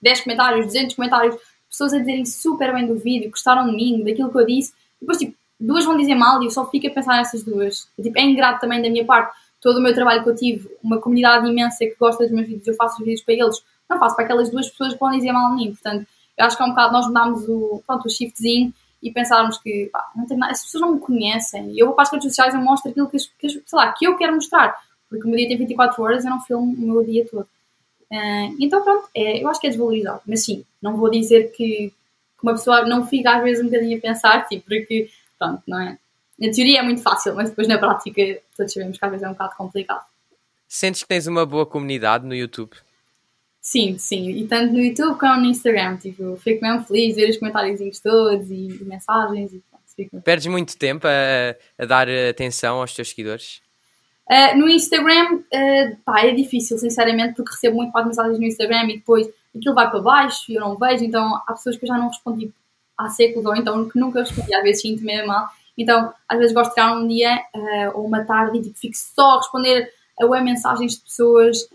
10 0.07 0.21
comentários, 0.21 0.67
200 0.67 0.95
comentários, 0.95 1.37
pessoas 1.69 1.93
a 1.93 1.99
dizerem 1.99 2.25
super 2.25 2.73
bem 2.73 2.87
do 2.87 2.95
vídeo, 2.95 3.31
gostaram 3.31 3.69
de 3.69 3.75
mim, 3.75 4.05
daquilo 4.05 4.31
que 4.31 4.39
eu 4.39 4.47
disse, 4.47 4.73
depois, 5.01 5.19
tipo, 5.19 5.35
duas 5.59 5.85
vão 5.85 5.97
dizer 5.97 6.15
mal 6.15 6.41
e 6.41 6.47
eu 6.47 6.51
só 6.51 6.65
fico 6.71 6.87
a 6.87 6.91
pensar 6.91 7.17
nessas 7.17 7.43
duas. 7.43 7.89
Tipo, 8.01 8.19
é 8.19 8.23
ingrato 8.23 8.61
também 8.61 8.81
da 8.81 8.89
minha 8.89 9.05
parte. 9.05 9.37
Todo 9.61 9.79
o 9.79 9.83
meu 9.83 9.93
trabalho 9.93 10.23
que 10.23 10.31
eu 10.31 10.37
tive, 10.37 10.71
uma 10.83 10.99
comunidade 11.01 11.49
imensa 11.49 11.79
que 11.79 11.97
gosta 11.99 12.25
dos 12.25 12.33
meus 12.33 12.47
vídeos, 12.47 12.69
eu 12.69 12.75
faço 12.75 12.99
os 13.01 13.05
vídeos 13.05 13.23
para 13.23 13.35
eles, 13.35 13.63
não 13.91 13.99
faço 13.99 14.15
para 14.15 14.25
aquelas 14.25 14.51
duas 14.51 14.69
pessoas 14.69 14.93
que 14.93 15.01
vão 15.01 15.11
dizer 15.11 15.33
mal 15.33 15.51
de 15.51 15.57
mim. 15.57 15.73
Portanto, 15.73 16.07
eu 16.39 16.45
acho 16.45 16.57
que 16.57 16.63
é 16.63 16.67
um 16.67 16.71
bocado 16.71 16.93
nós 16.93 17.07
mudámos 17.07 17.49
o, 17.49 17.83
pronto, 17.85 18.07
o 18.07 18.11
shiftzinho 18.11 18.73
e 19.03 19.11
pensarmos 19.11 19.59
que, 19.59 19.89
pá, 19.93 20.09
não 20.15 20.27
tem 20.27 20.37
nada, 20.37 20.53
as 20.53 20.63
pessoas 20.63 20.83
não 20.83 20.95
me 20.95 21.01
conhecem. 21.01 21.77
Eu 21.77 21.87
vou 21.87 21.95
para 21.95 22.05
as 22.05 22.13
redes 22.13 22.29
sociais 22.29 22.55
e 22.55 22.59
mostro 22.59 22.91
aquilo 22.91 23.09
que, 23.09 23.17
que, 23.39 23.49
sei 23.49 23.61
lá, 23.73 23.93
que 23.93 24.07
eu 24.07 24.17
quero 24.17 24.35
mostrar. 24.35 24.77
Porque 25.09 25.25
o 25.25 25.29
meu 25.29 25.37
dia 25.37 25.49
tem 25.49 25.57
24 25.57 26.03
horas, 26.03 26.25
eu 26.25 26.31
não 26.31 26.41
filmo 26.41 26.73
o 26.73 26.93
meu 26.93 27.05
dia 27.05 27.27
todo. 27.29 27.49
Ah, 28.13 28.51
então 28.61 28.83
pronto, 28.83 29.09
é, 29.15 29.43
eu 29.43 29.49
acho 29.49 29.61
que 29.61 29.67
é 29.67 29.71
desvalorizado. 29.71 30.21
Mas 30.27 30.45
sim, 30.45 30.65
não 30.81 30.97
vou 30.97 31.11
dizer 31.11 31.53
que, 31.53 31.89
que 31.89 32.43
uma 32.43 32.53
pessoa 32.53 32.87
não 32.87 33.07
fica 33.07 33.37
às 33.37 33.43
vezes 33.43 33.63
um 33.63 33.67
bocadinho 33.69 33.99
a 33.99 34.01
pensar, 34.01 34.47
tipo, 34.49 34.65
porque 34.67 35.11
pronto, 35.39 35.63
não 35.67 35.81
é? 35.81 35.99
Na 36.39 36.51
teoria 36.51 36.81
é 36.81 36.83
muito 36.83 37.03
fácil, 37.03 37.35
mas 37.35 37.49
depois 37.49 37.67
na 37.67 37.79
prática 37.79 38.23
todos 38.57 38.73
sabemos 38.73 38.99
que 38.99 39.05
às 39.05 39.11
vezes 39.11 39.25
é 39.25 39.29
um 39.29 39.33
bocado 39.33 39.57
complicado. 39.57 40.05
Sentes 40.69 41.03
que 41.03 41.09
tens 41.09 41.27
uma 41.27 41.47
boa 41.47 41.65
comunidade 41.65 42.27
no 42.27 42.35
YouTube? 42.35 42.73
Sim, 43.61 43.99
sim, 43.99 44.31
e 44.31 44.47
tanto 44.47 44.73
no 44.73 44.79
YouTube 44.79 45.19
como 45.19 45.41
no 45.41 45.47
Instagram, 45.47 45.97
tipo, 45.97 46.37
fico 46.37 46.63
mesmo 46.63 46.85
feliz 46.85 47.17
de 47.17 47.23
ver 47.23 47.31
os 47.31 47.37
comentários 47.37 48.01
todos 48.01 48.49
e, 48.49 48.69
e 48.69 48.85
mensagens 48.85 49.53
e 49.53 49.63
pronto, 49.71 50.23
Perdes 50.23 50.47
muito 50.47 50.77
tempo 50.77 51.07
a, 51.07 51.57
a 51.83 51.87
dar 51.87 52.07
atenção 52.09 52.81
aos 52.81 52.95
teus 52.95 53.09
seguidores? 53.09 53.63
Uh, 54.28 54.59
no 54.59 54.68
Instagram, 54.68 55.37
uh, 55.37 55.97
pá, 56.04 56.23
é 56.25 56.33
difícil, 56.33 56.76
sinceramente, 56.78 57.35
porque 57.35 57.52
recebo 57.52 57.76
muito 57.76 57.92
mais 57.92 58.06
mensagens 58.06 58.38
no 58.38 58.45
Instagram 58.45 58.85
e 58.85 58.97
depois 58.99 59.28
aquilo 59.56 59.75
vai 59.75 59.88
para 59.88 60.00
baixo 60.00 60.50
e 60.50 60.56
eu 60.56 60.61
não 60.61 60.76
vejo, 60.76 61.04
então 61.04 61.40
há 61.47 61.52
pessoas 61.52 61.76
que 61.76 61.85
eu 61.85 61.88
já 61.88 61.97
não 61.97 62.09
respondi 62.09 62.52
há 62.99 63.09
séculos 63.09 63.47
ou 63.47 63.54
então 63.54 63.88
que 63.88 63.99
nunca 63.99 64.21
respondi, 64.21 64.52
às 64.52 64.62
vezes 64.62 64.83
sinto 64.83 65.04
mesmo 65.04 65.28
mal. 65.28 65.49
Então, 65.78 66.12
às 66.28 66.38
vezes 66.38 66.54
gosto 66.54 66.71
de 66.71 66.75
ficar 66.75 66.97
um 66.97 67.06
dia 67.06 67.37
uh, 67.54 67.99
ou 67.99 68.06
uma 68.06 68.25
tarde 68.25 68.59
e 68.59 68.62
tipo, 68.62 68.78
fico 68.78 68.97
só 68.97 69.35
a 69.35 69.37
responder 69.37 69.92
a 70.21 70.26
web 70.26 70.45
mensagens 70.45 70.97
de 70.97 71.02
pessoas. 71.02 71.68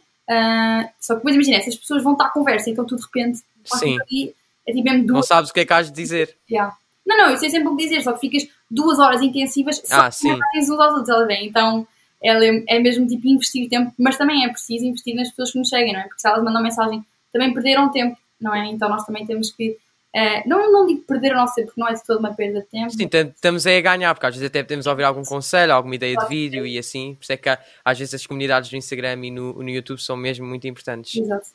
só 0.99 1.13
que 1.13 1.19
depois 1.19 1.35
imagina, 1.35 1.57
essas 1.57 1.75
pessoas 1.75 2.03
vão 2.03 2.13
estar 2.13 2.25
à 2.25 2.29
conversa, 2.31 2.69
então 2.69 2.85
tu 2.85 2.97
de 2.97 3.03
repente 3.03 3.39
Sim. 3.63 3.97
ali, 4.01 4.35
é 4.67 4.73
tipo 4.73 4.83
mesmo 4.83 4.99
Não 4.99 5.13
duas 5.15 5.27
sabes 5.27 5.51
o 5.51 5.53
que 5.53 5.61
é 5.61 5.65
que 5.65 5.73
has 5.73 5.87
de 5.87 5.93
dizer? 5.93 6.35
Yeah. 6.49 6.75
Não, 7.05 7.17
não, 7.17 7.29
eu 7.29 7.37
sei 7.37 7.49
sempre 7.49 7.67
o 7.69 7.77
que 7.77 7.83
dizer, 7.83 8.01
só 8.01 8.13
que 8.13 8.19
ficas 8.19 8.47
duas 8.69 8.99
horas 8.99 9.21
intensivas 9.21 9.81
só 9.85 10.01
Ah, 10.01 10.11
sim. 10.11 10.29
mensagens 10.29 10.69
uns 10.69 10.79
aos 10.79 10.93
outros, 10.93 11.09
ela 11.09 11.25
vem. 11.25 11.47
Então 11.47 11.87
ela 12.23 12.45
é, 12.45 12.63
é 12.67 12.79
mesmo 12.79 13.07
tipo 13.07 13.27
investir 13.27 13.67
tempo, 13.69 13.91
mas 13.97 14.17
também 14.17 14.45
é 14.45 14.49
preciso 14.49 14.85
investir 14.85 15.15
nas 15.15 15.29
pessoas 15.29 15.51
que 15.51 15.59
nos 15.59 15.69
seguem, 15.69 15.93
não 15.93 15.99
é? 16.01 16.03
Porque 16.03 16.19
se 16.21 16.27
elas 16.27 16.43
mandam 16.43 16.61
mensagem, 16.61 17.03
também 17.33 17.53
perderam 17.53 17.89
tempo, 17.91 18.17
não 18.39 18.53
é? 18.53 18.67
Então 18.67 18.87
nós 18.89 19.05
também 19.05 19.25
temos 19.25 19.51
que. 19.51 19.77
eh, 20.13 20.47
não, 20.47 20.71
não 20.71 20.85
digo 20.85 21.01
perder 21.03 21.31
o 21.33 21.35
nosso 21.37 21.55
tempo, 21.55 21.67
porque 21.67 21.81
não 21.81 21.87
é 21.87 21.93
de 21.93 22.03
toda 22.05 22.19
uma 22.19 22.33
perda 22.33 22.59
de 22.61 22.67
tempo. 22.67 22.89
Sim, 22.91 23.07
tam- 23.07 23.31
estamos 23.33 23.65
aí 23.65 23.77
a 23.77 23.81
ganhar, 23.81 24.13
porque 24.13 24.25
às 24.27 24.35
vezes 24.35 24.47
até 24.47 24.61
podemos 24.61 24.85
ouvir 24.85 25.03
algum 25.03 25.23
conselho, 25.23 25.73
alguma 25.73 25.95
ideia 25.95 26.15
de 26.17 26.27
vídeo 26.27 26.65
e 26.65 26.77
assim. 26.77 27.15
Por 27.15 27.23
isso 27.23 27.31
é 27.33 27.37
que 27.37 27.49
às 27.49 27.97
vezes 27.97 28.13
as 28.13 28.25
comunidades 28.27 28.71
no 28.71 28.77
Instagram 28.77 29.25
e 29.25 29.31
no, 29.31 29.53
no 29.53 29.69
YouTube 29.69 29.99
são 29.99 30.15
mesmo 30.17 30.45
muito 30.45 30.67
importantes. 30.67 31.15
Exato. 31.15 31.47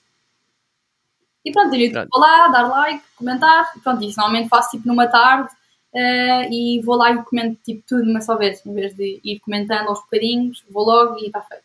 E 1.44 1.52
pronto, 1.52 1.74
eu 1.76 1.90
Pronto. 1.92 2.08
vou 2.10 2.20
lá, 2.20 2.48
dar 2.48 2.62
like, 2.68 3.04
comentar, 3.14 3.72
pronto, 3.82 4.02
isso 4.04 4.18
normalmente 4.18 4.48
faço 4.48 4.70
tipo 4.70 4.88
numa 4.88 5.06
tarde 5.06 5.48
eh, 5.96 6.48
e 6.50 6.80
vou 6.82 6.96
lá 6.96 7.12
e 7.12 7.22
comento 7.22 7.58
tipo 7.64 7.82
tudo 7.86 8.04
de 8.04 8.10
uma 8.10 8.20
só 8.20 8.36
vez, 8.36 8.64
em 8.66 8.74
vez 8.74 8.94
de 8.94 9.20
ir 9.24 9.40
comentando 9.40 9.88
aos 9.88 10.00
bocadinhos, 10.00 10.62
vou 10.70 10.84
logo 10.84 11.18
e 11.18 11.26
está 11.26 11.40
feito. 11.40 11.64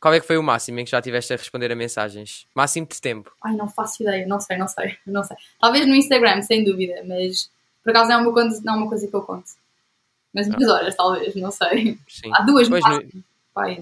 Qual 0.00 0.12
é 0.12 0.20
que 0.20 0.26
foi 0.26 0.36
o 0.36 0.42
máximo 0.42 0.80
em 0.80 0.84
que 0.84 0.90
já 0.90 1.00
tiveste 1.00 1.32
a 1.32 1.36
responder 1.36 1.70
a 1.72 1.76
mensagens? 1.76 2.46
Máximo 2.54 2.86
de 2.86 3.00
tempo. 3.00 3.32
Ai, 3.42 3.54
não 3.54 3.68
faço 3.68 4.02
ideia, 4.02 4.26
não 4.26 4.40
sei, 4.40 4.56
não 4.58 4.68
sei, 4.68 4.96
não 5.06 5.24
sei. 5.24 5.36
Talvez 5.58 5.86
no 5.86 5.94
Instagram, 5.94 6.42
sem 6.42 6.62
dúvida, 6.62 7.02
mas 7.06 7.50
por 7.82 7.90
acaso 7.90 8.10
não 8.10 8.18
é 8.18 8.22
uma 8.22 8.32
coisa, 8.32 8.60
não 8.64 8.74
é 8.74 8.76
uma 8.76 8.88
coisa 8.88 9.06
que 9.08 9.14
eu 9.14 9.22
conto. 9.22 9.50
Mas 10.32 10.48
duas 10.48 10.68
horas, 10.68 10.94
talvez, 10.94 11.34
não 11.34 11.50
sei. 11.50 11.98
Sim. 12.06 12.30
Há 12.34 12.42
duas 12.42 12.68
Pois, 12.68 12.84
no-. 12.84 13.24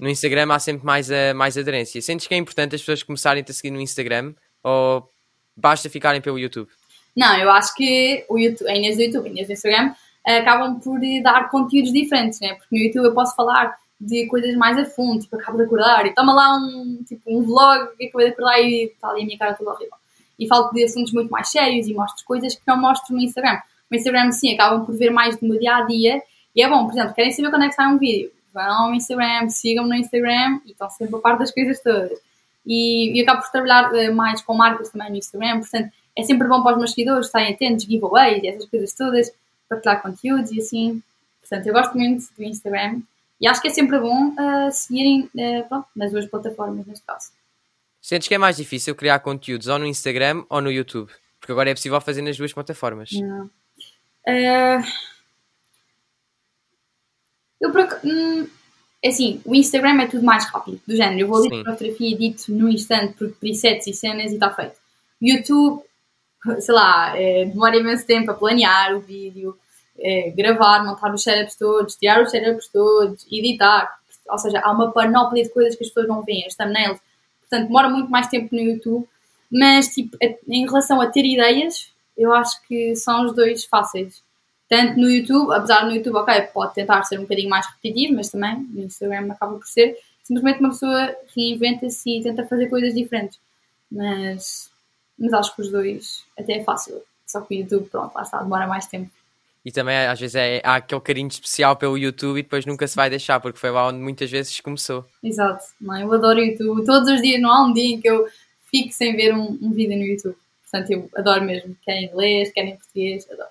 No 0.01 0.09
Instagram 0.09 0.51
há 0.51 0.59
sempre 0.59 0.85
mais, 0.85 1.11
a, 1.11 1.33
mais 1.33 1.57
aderência. 1.57 2.01
Sentes 2.01 2.27
que 2.27 2.33
é 2.33 2.37
importante 2.37 2.75
as 2.75 2.81
pessoas 2.81 3.03
começarem 3.03 3.45
a 3.47 3.53
seguir 3.53 3.71
no 3.71 3.79
Instagram 3.79 4.33
ou 4.63 5.09
basta 5.55 5.89
ficarem 5.89 6.21
pelo 6.21 6.39
YouTube? 6.39 6.69
Não, 7.15 7.37
eu 7.37 7.51
acho 7.51 7.73
que 7.75 8.25
o 8.29 8.37
YouTube, 8.37 8.69
a 8.69 8.75
Inês 8.75 8.97
do 8.97 9.03
YouTube, 9.03 9.27
a 9.27 9.29
Inês 9.29 9.47
do 9.47 9.53
Instagram, 9.53 9.93
acabam 10.25 10.79
por 10.79 10.99
dar 11.23 11.49
conteúdos 11.49 11.91
diferentes, 11.91 12.39
né? 12.39 12.53
Porque 12.55 12.75
no 12.75 12.83
YouTube 12.83 13.05
eu 13.05 13.13
posso 13.13 13.35
falar 13.35 13.77
de 13.99 14.27
coisas 14.27 14.55
mais 14.55 14.77
a 14.77 14.85
fundo, 14.85 15.19
tipo, 15.19 15.35
acabo 15.35 15.57
de 15.57 15.65
acordar 15.65 16.05
e 16.05 16.13
toma 16.13 16.33
lá 16.33 16.55
um, 16.55 17.03
tipo, 17.05 17.21
um 17.27 17.43
vlog 17.43 17.89
que 17.97 18.05
acabei 18.05 18.27
de 18.27 18.33
acordar 18.33 18.61
e 18.61 18.85
está 18.85 19.09
ali 19.09 19.23
a 19.23 19.25
minha 19.25 19.37
cara 19.37 19.53
toda 19.53 19.71
horrível. 19.71 19.95
E 20.37 20.47
falo 20.47 20.69
de 20.71 20.83
assuntos 20.85 21.11
muito 21.11 21.29
mais 21.29 21.49
sérios 21.49 21.87
e 21.87 21.93
mostro 21.93 22.23
coisas 22.25 22.55
que 22.55 22.61
não 22.65 22.79
mostro 22.79 23.13
no 23.13 23.21
Instagram. 23.21 23.59
No 23.91 23.97
Instagram, 23.97 24.31
sim, 24.31 24.53
acabam 24.53 24.85
por 24.85 24.95
ver 24.95 25.09
mais 25.09 25.37
do 25.37 25.45
meu 25.45 25.59
dia 25.59 25.75
a 25.75 25.81
dia 25.81 26.21
e 26.55 26.61
é 26.61 26.69
bom, 26.69 26.85
por 26.85 26.93
exemplo, 26.93 27.13
querem 27.13 27.31
saber 27.31 27.49
quando 27.49 27.63
é 27.63 27.67
que 27.69 27.75
sai 27.75 27.87
um 27.87 27.97
vídeo? 27.97 28.31
Vão 28.53 28.85
ao 28.85 28.93
Instagram, 28.93 29.49
sigam-me 29.49 29.89
no 29.89 29.95
Instagram 29.95 30.59
e 30.65 30.71
estão 30.71 30.89
sempre 30.89 31.15
a 31.15 31.19
par 31.19 31.37
das 31.37 31.51
coisas 31.51 31.81
todas. 31.81 32.17
E, 32.65 33.17
e 33.17 33.21
acabo 33.21 33.41
por 33.41 33.51
trabalhar 33.51 33.91
uh, 33.91 34.15
mais 34.15 34.41
com 34.41 34.53
marcas 34.53 34.89
também 34.89 35.09
no 35.09 35.17
Instagram, 35.17 35.59
portanto, 35.59 35.91
é 36.19 36.23
sempre 36.23 36.47
bom 36.47 36.61
para 36.61 36.73
os 36.73 36.77
meus 36.77 36.91
seguidores 36.91 37.27
estarem 37.27 37.53
atentos, 37.53 37.85
giveaways 37.85 38.43
e 38.43 38.47
essas 38.47 38.65
coisas 38.65 38.93
todas, 38.93 39.31
partilhar 39.67 40.01
conteúdos 40.01 40.51
e 40.51 40.59
assim. 40.59 41.03
Portanto, 41.41 41.67
eu 41.67 41.73
gosto 41.73 41.97
muito 41.97 42.25
do 42.37 42.43
Instagram 42.43 43.01
e 43.39 43.47
acho 43.47 43.61
que 43.61 43.69
é 43.69 43.71
sempre 43.71 43.99
bom 43.99 44.29
uh, 44.29 44.71
seguirem 44.71 45.29
uh, 45.35 45.67
pronto, 45.67 45.87
nas 45.95 46.11
duas 46.11 46.25
plataformas, 46.25 46.85
neste 46.85 47.05
caso. 47.05 47.31
Sentes 48.01 48.27
que 48.27 48.35
é 48.35 48.37
mais 48.37 48.57
difícil 48.57 48.95
criar 48.95 49.19
conteúdos 49.19 49.67
ou 49.67 49.79
no 49.79 49.85
Instagram 49.85 50.43
ou 50.49 50.61
no 50.61 50.71
YouTube? 50.71 51.11
Porque 51.39 51.51
agora 51.51 51.69
é 51.69 51.73
possível 51.73 51.99
fazer 52.01 52.21
nas 52.21 52.37
duas 52.37 52.53
plataformas. 52.53 53.11
Não. 53.13 53.45
Uh, 54.27 54.83
eu, 57.61 57.71
hum, 58.03 58.47
assim, 59.03 59.41
o 59.45 59.55
Instagram 59.55 60.01
é 60.01 60.07
tudo 60.07 60.23
mais 60.23 60.45
rápido, 60.45 60.81
do 60.87 60.95
género. 60.95 61.19
Eu 61.21 61.27
vou 61.27 61.37
ali 61.37 61.49
para 61.49 61.73
a 61.73 61.75
fotografia 61.75 62.09
e 62.09 62.13
edito 62.13 62.51
no 62.51 62.69
instante, 62.69 63.13
porque 63.13 63.35
presets 63.39 63.87
e 63.87 63.93
cenas 63.93 64.31
e 64.31 64.35
está 64.35 64.49
feito. 64.51 64.75
YouTube, 65.21 65.83
sei 66.59 66.73
lá, 66.73 67.17
é, 67.17 67.45
demora 67.45 67.77
imenso 67.77 68.05
tempo 68.05 68.31
a 68.31 68.33
planear 68.33 68.95
o 68.95 68.99
vídeo, 68.99 69.57
é, 69.97 70.31
gravar, 70.31 70.85
montar 70.85 71.13
os 71.13 71.23
setups 71.23 71.55
todos, 71.55 71.95
tirar 71.95 72.21
os 72.21 72.31
setups 72.31 72.67
todos, 72.67 73.25
editar. 73.31 73.97
Ou 74.29 74.37
seja, 74.37 74.59
há 74.63 74.71
uma 74.71 74.91
panóplia 74.91 75.43
de 75.43 75.49
coisas 75.49 75.75
que 75.75 75.83
as 75.83 75.89
pessoas 75.89 76.07
não 76.07 76.23
veem, 76.23 76.45
as 76.45 76.55
thumbnails. 76.55 76.99
Portanto, 77.41 77.67
demora 77.67 77.89
muito 77.89 78.09
mais 78.09 78.27
tempo 78.27 78.55
no 78.55 78.61
YouTube. 78.61 79.07
Mas, 79.51 79.87
tipo, 79.87 80.15
em 80.47 80.65
relação 80.65 81.01
a 81.01 81.07
ter 81.07 81.25
ideias, 81.25 81.91
eu 82.15 82.31
acho 82.33 82.61
que 82.67 82.95
são 82.95 83.25
os 83.25 83.33
dois 83.33 83.65
fáceis. 83.65 84.21
Tanto 84.69 84.99
no 84.99 85.09
YouTube, 85.09 85.51
apesar 85.51 85.83
no 85.85 85.91
YouTube, 85.91 86.17
ok, 86.17 86.41
pode 86.53 86.75
tentar 86.75 87.03
ser 87.03 87.17
um 87.17 87.23
bocadinho 87.23 87.49
mais 87.49 87.65
repetitivo, 87.65 88.15
mas 88.15 88.29
também 88.29 88.59
no 88.69 88.83
Instagram 88.83 89.31
acaba 89.31 89.55
por 89.55 89.65
ser. 89.65 89.97
Simplesmente 90.23 90.59
uma 90.59 90.69
pessoa 90.69 91.15
reinventa-se 91.35 92.19
e 92.19 92.21
tenta 92.21 92.45
fazer 92.45 92.67
coisas 92.67 92.93
diferentes. 92.93 93.39
Mas, 93.91 94.71
mas 95.19 95.33
acho 95.33 95.55
que 95.55 95.61
os 95.61 95.69
dois 95.69 96.23
até 96.37 96.53
é 96.53 96.63
fácil. 96.63 97.01
Só 97.25 97.41
que 97.41 97.55
o 97.55 97.57
YouTube, 97.59 97.89
pronto, 97.89 98.15
lá 98.15 98.23
está, 98.23 98.41
demora 98.41 98.65
mais 98.65 98.87
tempo. 98.87 99.11
E 99.63 99.71
também 99.71 99.97
às 100.07 100.19
vezes 100.19 100.35
é, 100.35 100.61
há 100.63 100.75
aquele 100.75 101.01
carinho 101.01 101.27
especial 101.27 101.75
pelo 101.75 101.97
YouTube 101.97 102.39
e 102.39 102.43
depois 102.43 102.65
nunca 102.65 102.87
se 102.87 102.95
vai 102.95 103.09
deixar, 103.09 103.39
porque 103.39 103.59
foi 103.59 103.69
lá 103.69 103.87
onde 103.87 103.99
muitas 103.99 104.31
vezes 104.31 104.59
começou. 104.61 105.05
Exato, 105.21 105.63
não, 105.79 105.99
eu 105.99 106.11
adoro 106.13 106.39
o 106.39 106.43
YouTube. 106.43 106.85
Todos 106.85 107.09
os 107.09 107.21
dias, 107.21 107.41
não 107.41 107.51
há 107.51 107.65
um 107.65 107.73
dia 107.73 107.95
em 107.95 108.01
que 108.01 108.09
eu 108.09 108.27
fique 108.71 108.93
sem 108.93 109.15
ver 109.15 109.33
um, 109.33 109.59
um 109.61 109.71
vídeo 109.71 109.97
no 109.97 110.03
YouTube. 110.03 110.37
Portanto, 110.63 110.91
eu 110.91 111.09
adoro 111.15 111.43
mesmo. 111.43 111.75
Quer 111.83 111.97
em 111.97 112.05
inglês, 112.05 112.51
quer 112.51 112.61
em 112.61 112.77
português, 112.77 113.27
adoro. 113.29 113.49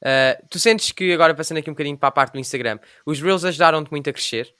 Uh, 0.00 0.46
tu 0.48 0.58
sentes 0.58 0.92
que, 0.92 1.12
agora 1.12 1.34
passando 1.34 1.58
aqui 1.58 1.70
um 1.70 1.72
bocadinho 1.72 1.96
para 1.96 2.08
a 2.08 2.12
parte 2.12 2.32
do 2.32 2.38
Instagram, 2.38 2.78
os 3.06 3.20
Reels 3.20 3.44
ajudaram-te 3.44 3.90
muito 3.90 4.08
a 4.08 4.12
crescer? 4.12 4.54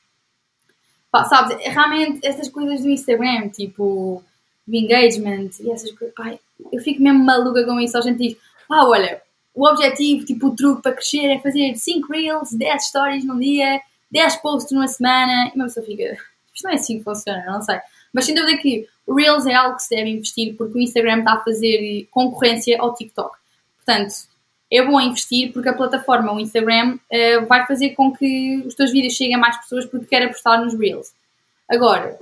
Pá, 1.11 1.25
sabes, 1.25 1.57
realmente 1.65 2.27
essas 2.27 2.49
coisas 2.49 2.83
do 2.83 2.89
Instagram, 2.89 3.49
tipo, 3.51 4.25
de 4.67 4.79
engagement 4.79 5.51
e 5.61 5.71
essas 5.71 5.91
coisas, 5.93 6.15
pá, 6.15 6.37
eu 6.73 6.81
fico 6.81 7.03
mesmo 7.03 7.25
maluca 7.25 7.65
com 7.65 7.79
isso. 7.81 7.97
A 7.97 8.01
gente 8.01 8.19
diz, 8.19 8.37
ah, 8.71 8.89
olha, 8.89 9.21
o 9.55 9.67
objetivo, 9.67 10.25
tipo, 10.25 10.49
o 10.49 10.57
truque 10.57 10.83
para 10.83 10.93
crescer 10.93 11.27
é 11.27 11.39
fazer 11.39 11.75
5 11.77 12.13
reels, 12.13 12.53
10 12.53 12.87
stories 12.87 13.25
num 13.25 13.39
dia, 13.39 13.81
10 14.11 14.37
posts 14.37 14.73
numa 14.73 14.89
semana. 14.89 15.51
E 15.55 15.57
uma 15.57 15.67
pessoa 15.67 15.85
fica, 15.85 16.03
isto 16.55 16.65
não 16.65 16.71
é 16.71 16.75
assim 16.75 16.99
que 16.99 17.05
funciona, 17.05 17.45
não 17.47 17.63
sei. 17.63 17.79
Mas 18.13 18.25
sem 18.27 18.35
dúvida 18.35 18.59
que 18.59 18.87
o 19.07 19.15
Reels 19.15 19.45
é 19.45 19.55
algo 19.55 19.77
que 19.77 19.83
se 19.83 19.95
deve 19.95 20.11
investir 20.11 20.57
porque 20.57 20.79
o 20.79 20.81
Instagram 20.81 21.19
está 21.19 21.35
a 21.35 21.45
fazer 21.45 22.07
concorrência 22.11 22.81
ao 22.81 22.95
TikTok. 22.95 23.37
Portanto, 23.77 24.15
é 24.73 24.83
bom 24.85 25.01
investir 25.01 25.53
porque 25.53 25.69
a 25.69 25.75
plataforma, 25.75 26.33
o 26.33 26.41
Instagram, 26.41 26.95
uh, 26.97 27.47
vai 27.47 27.67
fazer 27.67 27.91
com 27.91 28.13
que 28.13 28.63
os 28.65 28.75
teus 28.75 28.93
vídeos 28.93 29.15
cheguem 29.15 29.35
a 29.35 29.39
mais 29.39 29.57
pessoas 29.59 29.85
porque 29.87 30.07
quer 30.07 30.23
apostar 30.23 30.65
nos 30.65 30.75
Reels. 30.79 31.13
Agora, 31.69 32.19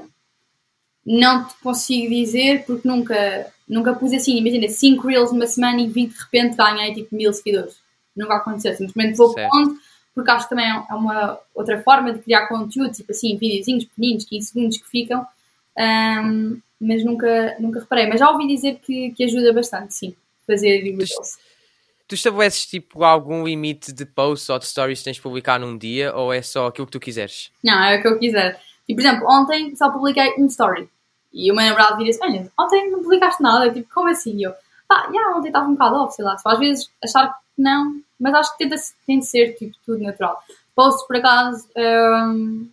não 1.04 1.46
te 1.46 1.54
consigo 1.62 2.08
dizer 2.08 2.64
porque 2.64 2.86
nunca 2.86 3.52
Nunca 3.72 3.94
pus 3.94 4.12
assim, 4.12 4.36
imagina, 4.36 4.68
5 4.68 5.06
reels 5.06 5.32
numa 5.32 5.46
semana 5.46 5.80
e 5.80 5.86
vi 5.86 6.06
de 6.06 6.18
repente 6.18 6.56
ganhei 6.56 6.92
tipo 6.92 7.16
mil 7.16 7.32
seguidores. 7.32 7.76
Nunca 8.14 8.36
aconteceu. 8.36 8.74
Simplesmente 8.74 9.16
vou 9.16 9.34
pondo, 9.34 9.78
porque 10.14 10.30
acho 10.30 10.44
que 10.44 10.50
também 10.50 10.68
é 10.68 10.94
uma 10.94 11.38
outra 11.54 11.82
forma 11.82 12.12
de 12.12 12.18
criar 12.18 12.48
conteúdo, 12.48 12.92
tipo 12.92 13.12
assim, 13.12 13.34
videozinhos 13.38 13.86
pequeninos, 13.86 14.26
15 14.26 14.46
segundos 14.46 14.76
que 14.76 14.88
ficam. 14.90 15.26
Um, 15.78 16.60
mas 16.78 17.02
nunca, 17.02 17.56
nunca 17.58 17.80
reparei. 17.80 18.06
Mas 18.06 18.20
já 18.20 18.30
ouvi 18.30 18.46
dizer 18.46 18.78
que, 18.82 19.12
que 19.12 19.24
ajuda 19.24 19.54
bastante, 19.54 19.94
sim, 19.94 20.14
fazer 20.46 20.82
reels. 20.82 21.38
Tu 22.06 22.14
estabeleces 22.14 22.66
tipo 22.66 23.04
algum 23.04 23.42
limite 23.42 23.90
de 23.90 24.04
posts 24.04 24.50
ou 24.50 24.58
de 24.58 24.66
stories 24.66 24.98
que 24.98 25.04
tens 25.06 25.16
de 25.16 25.22
publicar 25.22 25.58
num 25.58 25.78
dia 25.78 26.14
ou 26.14 26.30
é 26.30 26.42
só 26.42 26.66
aquilo 26.66 26.86
que 26.86 26.92
tu 26.92 27.00
quiseres? 27.00 27.50
Não, 27.64 27.82
é 27.82 27.96
o 27.96 28.02
que 28.02 28.08
eu 28.08 28.18
quiser. 28.18 28.60
Tipo, 28.86 29.00
por 29.00 29.08
exemplo, 29.08 29.26
ontem 29.28 29.76
só 29.76 29.90
publiquei 29.90 30.34
um 30.38 30.46
story. 30.46 30.88
E 31.32 31.50
o 31.50 31.54
meu 31.54 31.64
namorado 31.64 31.96
vira 31.96 32.10
assim: 32.10 32.20
Olha, 32.22 32.52
ontem 32.58 32.90
não 32.90 33.02
publicaste 33.02 33.42
nada. 33.42 33.70
Tipo, 33.70 33.88
como 33.92 34.08
assim? 34.08 34.36
E 34.36 34.42
eu, 34.42 34.52
pá, 34.88 35.08
yeah, 35.10 35.36
ontem 35.36 35.48
estava 35.48 35.68
um 35.68 35.72
bocado 35.72 35.96
off, 35.96 36.14
sei 36.14 36.24
lá. 36.24 36.36
Só 36.38 36.50
às 36.50 36.58
vezes 36.58 36.90
achar 37.02 37.28
que 37.28 37.62
não, 37.62 38.00
mas 38.18 38.34
acho 38.34 38.52
que 38.52 38.58
tenta, 38.58 38.76
tem 39.06 39.18
de 39.18 39.26
ser 39.26 39.54
tipo, 39.54 39.74
tudo 39.84 40.02
natural. 40.02 40.38
Posts, 40.74 41.06
por 41.06 41.16
acaso, 41.16 41.68
um, 41.76 42.68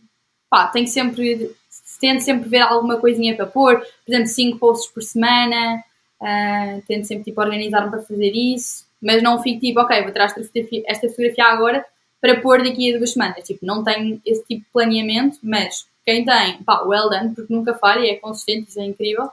pá, 0.50 0.68
que 0.68 0.88
sempre, 0.88 1.56
tento 2.00 2.22
sempre 2.22 2.50
ver 2.50 2.62
alguma 2.62 2.98
coisinha 2.98 3.36
para 3.36 3.46
pôr. 3.46 3.80
Por 3.80 4.14
exemplo, 4.14 4.28
5 4.28 4.60
posts 4.60 4.92
por 4.92 5.04
semana. 5.04 5.84
Uh, 6.22 6.82
tento 6.86 7.06
sempre 7.06 7.26
tipo, 7.26 7.40
organizar-me 7.40 7.90
para 7.90 8.02
fazer 8.02 8.32
isso. 8.34 8.86
Mas 9.02 9.24
não 9.24 9.42
fico 9.42 9.62
tipo, 9.62 9.80
ok, 9.80 10.02
vou 10.04 10.12
tirar 10.12 10.26
esta 10.26 10.44
fotografia, 10.44 10.84
esta 10.86 11.08
fotografia 11.08 11.46
agora 11.46 11.86
para 12.22 12.42
pôr 12.42 12.62
daqui 12.62 12.94
a 12.94 12.98
duas 12.98 13.14
semanas. 13.14 13.44
Tipo, 13.44 13.66
não 13.66 13.84
tenho 13.84 14.22
esse 14.26 14.44
tipo 14.44 14.62
de 14.62 14.72
planeamento, 14.72 15.38
mas 15.42 15.88
quem 16.06 16.26
tem, 16.26 16.64
pá, 16.64 16.82
well 16.84 17.10
done, 17.10 17.36
porque 17.36 17.54
nunca 17.54 17.74
falha 17.74 18.06
e 18.06 18.10
é 18.10 18.16
consistente, 18.16 18.70
isso 18.70 18.80
é 18.80 18.86
incrível. 18.86 19.30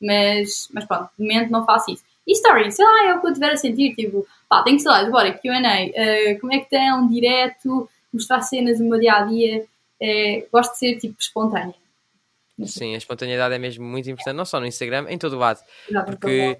Mas, 0.00 0.68
mas 0.72 0.84
pronto, 0.86 1.10
de 1.18 1.24
momento 1.24 1.50
não 1.50 1.66
faço 1.66 1.90
isso. 1.90 2.02
E 2.26 2.32
story, 2.32 2.70
sei 2.70 2.84
lá, 2.84 3.08
é 3.08 3.14
o 3.14 3.20
que 3.20 3.26
eu 3.26 3.34
tiver 3.34 3.52
a 3.52 3.56
sentir, 3.56 3.94
tipo, 3.94 4.26
pá, 4.48 4.62
tenho 4.62 4.76
que, 4.76 4.82
sei 4.82 4.90
lá, 4.90 5.04
bora, 5.10 5.32
QA, 5.32 5.58
uh, 5.58 6.40
como 6.40 6.52
é 6.52 6.60
que 6.60 6.70
tem 6.70 6.92
um 6.94 7.08
direto, 7.08 7.88
mostrar 8.12 8.40
cenas 8.42 8.78
do 8.78 8.84
meu 8.84 8.98
dia 8.98 9.14
a 9.14 9.24
dia. 9.24 9.64
Uh, 10.00 10.48
gosto 10.50 10.72
de 10.72 10.78
ser, 10.78 10.98
tipo, 10.98 11.16
espontânea. 11.18 11.74
Sim, 12.64 12.94
a 12.94 12.98
espontaneidade 12.98 13.54
é 13.54 13.58
mesmo 13.58 13.84
muito 13.84 14.08
importante, 14.10 14.36
não 14.36 14.44
só 14.44 14.60
no 14.60 14.66
Instagram, 14.66 15.06
em 15.08 15.18
todo 15.18 15.34
o 15.34 15.38
lado. 15.38 15.60
Porque, 16.06 16.58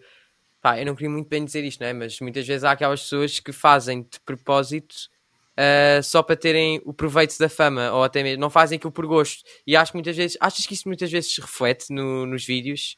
pá, 0.61 0.79
eu 0.79 0.87
não 0.87 0.95
queria 0.95 1.11
muito 1.11 1.29
bem 1.29 1.45
dizer 1.45 1.65
isto, 1.65 1.81
não 1.81 1.89
é? 1.89 1.93
Mas 1.93 2.19
muitas 2.21 2.47
vezes 2.47 2.65
há 2.65 2.73
aquelas 2.73 3.03
pessoas 3.03 3.39
que 3.39 3.53
fazem 3.53 4.03
de 4.03 4.19
propósito 4.25 5.10
uh, 5.61 6.03
só 6.03 6.23
para 6.23 6.37
terem 6.37 6.81
o 6.85 6.93
proveito 6.93 7.37
da 7.39 7.49
fama, 7.49 7.93
ou 7.93 8.03
até 8.03 8.23
mesmo 8.23 8.41
não 8.41 8.51
fazem 8.51 8.77
aquilo 8.77 8.93
por 8.93 9.07
gosto. 9.07 9.45
E 9.67 9.77
acho 9.77 9.93
que 9.93 9.97
muitas 9.97 10.17
vezes, 10.17 10.37
achas 10.41 10.67
que 10.67 10.75
isso 10.75 10.89
muitas 10.89 11.11
vezes 11.11 11.35
se 11.35 11.41
reflete 11.41 11.93
no, 11.93 12.25
nos 12.27 12.45
vídeos? 12.45 12.97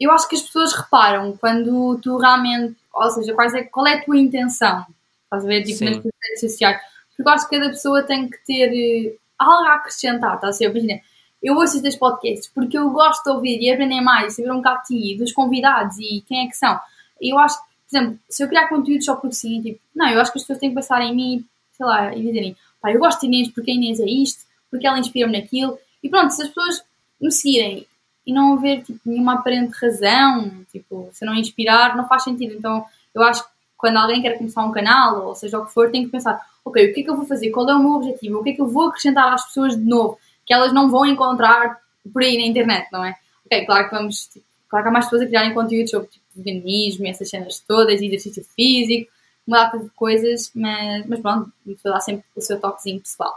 Eu 0.00 0.10
acho 0.10 0.28
que 0.28 0.34
as 0.34 0.42
pessoas 0.42 0.72
reparam 0.72 1.36
quando 1.36 1.98
tu 2.00 2.16
realmente, 2.16 2.76
ou 2.92 3.10
seja, 3.10 3.32
qual 3.32 3.48
é, 3.48 3.64
qual 3.64 3.86
é 3.86 3.94
a 3.94 4.04
tua 4.04 4.18
intenção, 4.18 4.84
estás 5.24 5.44
a 5.44 5.46
ver, 5.46 5.62
tipo, 5.62 5.84
nas 5.84 5.96
redes 5.96 6.40
sociais. 6.40 6.80
Porque 7.16 7.28
eu 7.28 7.32
acho 7.32 7.48
que 7.48 7.56
cada 7.56 7.70
pessoa 7.70 8.02
tem 8.02 8.28
que 8.28 8.44
ter 8.44 8.72
eh, 8.72 9.16
algo 9.38 9.68
a 9.68 9.74
acrescentar, 9.76 10.34
estás 10.34 10.56
a 10.56 10.58
ver? 10.58 10.70
Imagina, 10.70 11.00
eu 11.40 11.54
ouço 11.54 11.76
estes 11.76 11.96
podcasts 11.96 12.50
porque 12.52 12.76
eu 12.76 12.90
gosto 12.90 13.22
de 13.22 13.30
ouvir 13.30 13.60
e 13.60 13.70
aprender 13.70 14.00
mais, 14.00 14.34
saber 14.34 14.50
um 14.50 14.56
bocado 14.56 14.82
de 14.88 14.98
ti, 14.98 15.18
dos 15.18 15.32
convidados 15.32 15.96
e 15.98 16.22
quem 16.26 16.46
é 16.46 16.48
que 16.48 16.56
são. 16.56 16.78
Eu 17.20 17.38
acho 17.38 17.58
que 17.58 17.73
por 17.94 17.98
exemplo, 17.98 18.18
se 18.28 18.42
eu 18.42 18.48
criar 18.48 18.68
conteúdo 18.68 19.04
só 19.04 19.14
porque 19.14 19.36
sim, 19.36 19.62
tipo, 19.62 19.80
não, 19.94 20.08
eu 20.08 20.20
acho 20.20 20.32
que 20.32 20.38
as 20.38 20.42
pessoas 20.42 20.58
têm 20.58 20.70
que 20.70 20.74
passar 20.74 21.00
em 21.02 21.14
mim, 21.14 21.44
sei 21.72 21.86
lá, 21.86 22.12
e 22.12 22.22
dizerem, 22.22 22.56
pá, 22.82 22.90
eu 22.92 22.98
gosto 22.98 23.20
de 23.20 23.26
Inês 23.26 23.48
porque 23.48 23.70
a 23.70 23.74
Inês 23.74 24.00
é 24.00 24.04
isto, 24.04 24.44
porque 24.68 24.84
ela 24.84 24.98
inspira-me 24.98 25.38
naquilo, 25.38 25.78
e 26.02 26.08
pronto, 26.08 26.32
se 26.32 26.42
as 26.42 26.48
pessoas 26.48 26.82
me 27.20 27.30
seguirem 27.30 27.86
e 28.26 28.32
não 28.32 28.54
haver 28.54 28.82
tipo, 28.82 28.98
nenhuma 29.06 29.34
aparente 29.34 29.78
razão, 29.80 30.50
tipo, 30.72 31.08
se 31.12 31.24
não 31.24 31.34
inspirar, 31.36 31.96
não 31.96 32.08
faz 32.08 32.24
sentido. 32.24 32.54
Então, 32.54 32.84
eu 33.14 33.22
acho 33.22 33.44
que 33.44 33.50
quando 33.76 33.98
alguém 33.98 34.20
quer 34.20 34.38
começar 34.38 34.64
um 34.64 34.72
canal, 34.72 35.26
ou 35.28 35.34
seja 35.36 35.58
o 35.58 35.66
que 35.66 35.72
for, 35.72 35.90
tem 35.90 36.04
que 36.04 36.10
pensar, 36.10 36.40
ok, 36.64 36.90
o 36.90 36.94
que 36.94 37.00
é 37.00 37.04
que 37.04 37.10
eu 37.10 37.16
vou 37.16 37.26
fazer? 37.26 37.50
Qual 37.50 37.68
é 37.68 37.74
o 37.74 37.78
meu 37.78 37.92
objetivo? 37.92 38.40
O 38.40 38.42
que 38.42 38.50
é 38.50 38.52
que 38.54 38.60
eu 38.60 38.66
vou 38.66 38.88
acrescentar 38.88 39.32
às 39.32 39.44
pessoas 39.46 39.76
de 39.76 39.84
novo? 39.84 40.18
Que 40.44 40.52
elas 40.52 40.72
não 40.72 40.90
vão 40.90 41.06
encontrar 41.06 41.78
por 42.12 42.22
aí 42.22 42.36
na 42.36 42.46
internet, 42.46 42.88
não 42.90 43.04
é? 43.04 43.14
Ok, 43.46 43.64
claro 43.66 43.88
que 43.88 43.94
vamos, 43.94 44.26
tipo, 44.26 44.44
claro 44.68 44.84
que 44.84 44.88
há 44.88 44.92
mais 44.92 45.04
pessoas 45.04 45.22
a 45.22 45.26
criarem 45.26 45.54
conteúdo 45.54 45.88
sobre 45.88 46.08
tipo, 46.08 46.23
veganismo, 46.34 47.06
essas 47.06 47.28
cenas 47.28 47.60
todas, 47.60 48.00
exercício 48.00 48.44
físico, 48.56 49.10
uma 49.46 49.64
data 49.64 49.78
de 49.78 49.90
coisas, 49.90 50.50
mas, 50.54 51.06
mas 51.06 51.20
pronto, 51.20 51.52
foi 51.64 51.90
lá 51.90 52.00
sempre 52.00 52.24
o 52.34 52.40
seu 52.40 52.60
toquezinho 52.60 53.00
pessoal. 53.00 53.34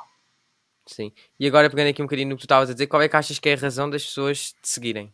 Sim. 0.86 1.12
E 1.40 1.46
agora 1.46 1.70
pegando 1.70 1.90
aqui 1.90 2.02
um 2.02 2.06
bocadinho 2.06 2.30
no 2.30 2.36
que 2.36 2.42
tu 2.42 2.46
estavas 2.46 2.70
a 2.70 2.74
dizer, 2.74 2.88
qual 2.88 3.02
é 3.02 3.10
que 3.10 3.16
achas 3.16 3.38
que 3.38 3.50
é 3.50 3.54
a 3.54 3.58
razão 3.58 3.90
das 3.90 4.06
pessoas 4.06 4.54
te 4.54 4.70
seguirem? 4.70 5.14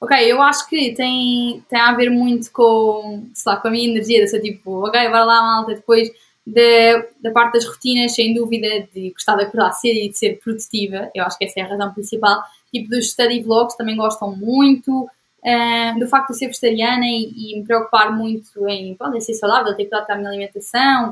Ok, 0.00 0.16
eu 0.30 0.40
acho 0.40 0.68
que 0.68 0.94
tem, 0.94 1.64
tem 1.68 1.80
a 1.80 1.92
ver 1.94 2.08
muito 2.08 2.52
com, 2.52 3.28
sei 3.34 3.52
lá, 3.52 3.58
com 3.58 3.66
a 3.66 3.70
minha 3.70 3.88
energia, 3.88 4.20
de 4.20 4.28
ser 4.28 4.40
tipo, 4.40 4.86
ok, 4.86 5.08
bora 5.08 5.24
lá, 5.24 5.42
malta, 5.42 5.74
depois 5.74 6.08
da, 6.46 7.04
da 7.20 7.32
parte 7.32 7.54
das 7.54 7.66
rotinas, 7.66 8.14
sem 8.14 8.32
dúvida, 8.32 8.88
de 8.94 9.10
gostar 9.10 9.36
de 9.36 9.44
acordar 9.44 9.72
cedo 9.72 9.96
e 9.96 10.08
de 10.08 10.16
ser 10.16 10.38
produtiva, 10.38 11.10
eu 11.14 11.24
acho 11.24 11.36
que 11.36 11.44
essa 11.44 11.60
é 11.60 11.62
a 11.62 11.66
razão 11.66 11.92
principal. 11.92 12.40
Tipo, 12.72 12.90
dos 12.90 13.10
study 13.10 13.42
vlogs 13.42 13.76
também 13.76 13.96
gostam 13.96 14.36
muito, 14.36 15.08
uh, 15.44 15.98
do 15.98 16.06
facto 16.08 16.32
de 16.32 16.38
ser 16.38 16.46
vegetariana 16.46 17.06
e, 17.06 17.52
e, 17.52 17.58
me 17.58 17.64
preocupar 17.64 18.16
muito 18.16 18.68
em, 18.68 18.94
pronto, 18.94 19.20
ser 19.20 19.34
saudável, 19.34 19.74
ter 19.74 19.84
cuidado 19.84 20.06
com 20.06 20.12
a 20.12 20.16
minha 20.16 20.28
alimentação 20.28 21.10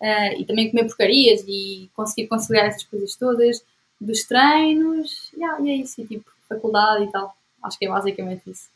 uh, 0.00 0.40
e 0.40 0.44
também 0.44 0.70
comer 0.70 0.84
porcarias 0.84 1.44
e 1.46 1.90
conseguir 1.94 2.28
conciliar 2.28 2.66
essas 2.66 2.84
coisas 2.84 3.14
todas, 3.16 3.64
dos 4.00 4.24
treinos, 4.24 5.32
yeah, 5.36 5.60
e 5.60 5.70
é 5.70 5.74
isso, 5.76 6.00
e 6.00 6.06
tipo, 6.06 6.30
faculdade 6.48 7.04
e 7.04 7.10
tal. 7.10 7.34
Acho 7.62 7.78
que 7.78 7.86
é 7.86 7.88
basicamente 7.88 8.48
isso. 8.48 8.68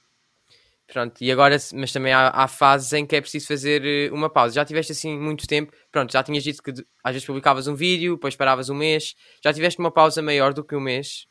Pronto, 0.93 1.23
e 1.23 1.33
agora, 1.33 1.57
mas 1.73 1.91
também 1.91 2.13
há, 2.13 2.29
há, 2.29 2.47
fases 2.47 2.93
em 2.93 3.07
que 3.07 3.17
é 3.17 3.21
preciso 3.21 3.47
fazer 3.47 3.83
eh, 3.83 4.11
uma 4.13 4.29
pausa. 4.29 4.55
Já 4.55 4.65
tiveste 4.65 4.93
assim 4.93 5.19
muito 5.19 5.47
tempo, 5.47 5.73
pronto, 5.91 6.13
já 6.13 6.23
tinhas 6.23 6.45
dito 6.45 6.63
que 6.63 6.71
às 7.03 7.13
vezes 7.13 7.25
publicavas 7.25 7.67
um 7.67 7.75
vídeo, 7.75 8.17
depois 8.17 8.37
paravas 8.37 8.69
um 8.69 8.75
mês. 8.75 9.15
Já 9.43 9.55
tiveste 9.55 9.81
uma 9.81 9.91
pausa 9.91 10.21
maior 10.21 10.53
do 10.53 10.63
que 10.63 10.77
um 10.77 10.81
mês? 10.81 11.27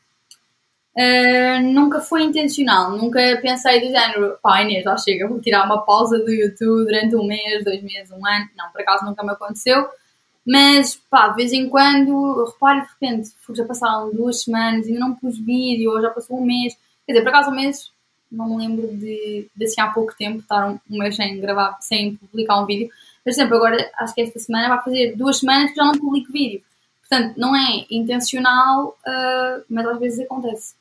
Uh, 0.94 1.62
nunca 1.72 2.00
foi 2.00 2.22
intencional, 2.22 2.90
nunca 2.90 3.18
pensei 3.40 3.80
do 3.80 3.86
género, 3.86 4.36
pá 4.42 4.62
Inês, 4.62 4.84
já 4.84 4.94
chega, 4.98 5.26
vou 5.26 5.40
tirar 5.40 5.64
uma 5.64 5.80
pausa 5.86 6.18
do 6.18 6.30
YouTube 6.30 6.84
durante 6.84 7.16
um 7.16 7.24
mês, 7.26 7.64
dois 7.64 7.82
meses, 7.82 8.10
um 8.10 8.26
ano. 8.26 8.48
Não, 8.56 8.70
por 8.70 8.82
acaso 8.82 9.04
nunca 9.04 9.24
me 9.24 9.32
aconteceu. 9.32 9.88
Mas, 10.46 10.96
pá, 11.08 11.28
de 11.28 11.36
vez 11.36 11.52
em 11.52 11.68
quando, 11.68 12.44
reparo 12.44 12.82
de 12.82 12.88
repente, 12.88 13.30
já 13.54 13.64
passaram 13.64 14.12
duas 14.12 14.42
semanas, 14.42 14.86
ainda 14.86 14.98
não 14.98 15.14
pus 15.14 15.38
vídeo, 15.38 15.92
ou 15.92 16.02
já 16.02 16.10
passou 16.10 16.38
um 16.38 16.44
mês 16.44 16.76
Quer 17.06 17.12
dizer, 17.12 17.24
por 17.24 17.28
acaso, 17.30 17.50
um 17.50 17.54
mês, 17.54 17.92
não 18.30 18.48
me 18.48 18.56
lembro 18.56 18.88
de, 18.96 19.48
de 19.54 19.64
assim 19.64 19.80
há 19.80 19.88
pouco 19.88 20.14
tempo 20.16 20.38
estar 20.38 20.70
um, 20.70 20.78
um 20.90 20.98
mês 20.98 21.16
sem 21.16 21.40
gravar, 21.40 21.78
sem 21.80 22.16
publicar 22.16 22.60
um 22.60 22.66
vídeo. 22.66 22.88
Por 23.24 23.30
exemplo, 23.30 23.56
agora, 23.56 23.90
acho 23.98 24.14
que 24.14 24.22
esta 24.22 24.38
semana 24.38 24.68
vai 24.68 24.82
fazer 24.82 25.16
duas 25.16 25.38
semanas 25.38 25.70
que 25.70 25.76
já 25.76 25.84
não 25.84 25.92
publico 25.92 26.32
vídeo. 26.32 26.62
Portanto, 27.00 27.36
não 27.36 27.54
é 27.54 27.86
intencional, 27.90 28.96
uh, 29.06 29.64
mas 29.68 29.86
às 29.86 29.98
vezes 29.98 30.20
acontece. 30.20 30.74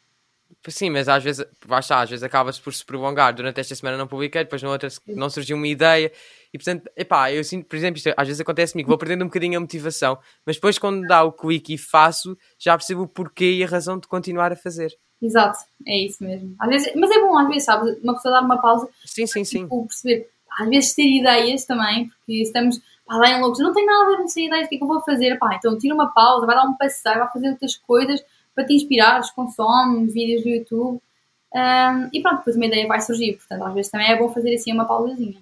Sim, 0.67 0.91
mas 0.91 1.09
às 1.09 1.23
vezes, 1.23 1.43
basta, 1.65 1.99
às 1.99 2.09
vezes 2.09 2.21
acaba-se 2.21 2.61
por 2.61 2.71
se 2.73 2.85
prolongar. 2.85 3.33
Durante 3.33 3.59
esta 3.59 3.73
semana 3.73 3.97
não 3.97 4.07
publiquei, 4.07 4.43
depois 4.43 4.61
na 4.61 4.69
outra 4.69 4.89
não 5.07 5.29
surgiu 5.29 5.57
uma 5.57 5.67
ideia. 5.67 6.11
E 6.53 6.57
portanto, 6.57 6.89
epá, 6.95 7.31
eu 7.31 7.43
sinto, 7.43 7.65
por 7.65 7.75
exemplo, 7.75 7.97
isto 7.97 8.13
às 8.15 8.27
vezes 8.27 8.41
acontece 8.41 8.73
comigo, 8.73 8.89
vou 8.89 8.97
perdendo 8.97 9.23
um 9.23 9.27
bocadinho 9.27 9.57
a 9.57 9.59
motivação, 9.59 10.19
mas 10.45 10.57
depois 10.57 10.77
quando 10.77 11.07
dá 11.07 11.23
o 11.23 11.31
clique 11.31 11.73
e 11.73 11.77
faço, 11.77 12.37
já 12.59 12.77
percebo 12.77 13.03
o 13.03 13.07
porquê 13.07 13.53
e 13.53 13.63
a 13.63 13.67
razão 13.67 13.97
de 13.97 14.07
continuar 14.07 14.51
a 14.51 14.55
fazer. 14.55 14.95
Exato, 15.19 15.59
é 15.87 16.05
isso 16.05 16.23
mesmo. 16.23 16.55
Às 16.59 16.69
vezes, 16.69 16.91
mas 16.95 17.09
é 17.09 17.19
bom, 17.21 17.37
às 17.37 17.47
vezes, 17.47 17.63
sabes, 17.63 17.97
uma 18.03 18.13
pessoa 18.13 18.33
dar 18.33 18.45
uma 18.45 18.61
pausa. 18.61 18.87
Sim, 19.05 19.25
sim, 19.25 19.43
sim. 19.43 19.63
Tipo, 19.63 19.87
perceber, 19.87 20.29
às 20.59 20.69
vezes 20.69 20.93
ter 20.93 21.07
ideias 21.07 21.65
também, 21.65 22.09
porque 22.09 22.41
estamos 22.41 22.79
pá, 23.05 23.17
lá 23.17 23.29
em 23.29 23.41
loucos, 23.41 23.59
não 23.59 23.73
tenho 23.73 23.87
nada 23.87 24.03
a 24.03 24.09
ver, 24.09 24.17
não 24.17 24.27
sei 24.27 24.45
ideias, 24.45 24.65
o 24.65 24.69
que 24.69 24.75
é 24.75 24.77
que 24.77 24.83
eu 24.83 24.87
vou 24.87 25.01
fazer? 25.01 25.37
Pá, 25.39 25.55
então 25.55 25.77
tira 25.77 25.95
uma 25.95 26.11
pausa, 26.13 26.45
vai 26.45 26.55
dar 26.55 26.65
um 26.65 26.75
passeio, 26.75 27.19
vai 27.19 27.31
fazer 27.31 27.49
outras 27.49 27.75
coisas 27.77 28.23
para 28.53 28.65
te 28.65 28.73
inspirar, 28.73 29.21
consome 29.35 30.07
vídeos 30.07 30.43
do 30.43 30.49
YouTube. 30.49 31.01
Um, 31.53 32.09
e 32.13 32.21
pronto, 32.21 32.37
depois 32.39 32.55
uma 32.55 32.65
ideia 32.65 32.87
vai 32.87 33.01
surgir. 33.01 33.33
Portanto, 33.33 33.63
às 33.63 33.73
vezes 33.73 33.91
também 33.91 34.11
é 34.11 34.17
bom 34.17 34.29
fazer 34.29 34.53
assim 34.55 34.71
uma 34.71 34.85
pausazinha. 34.85 35.41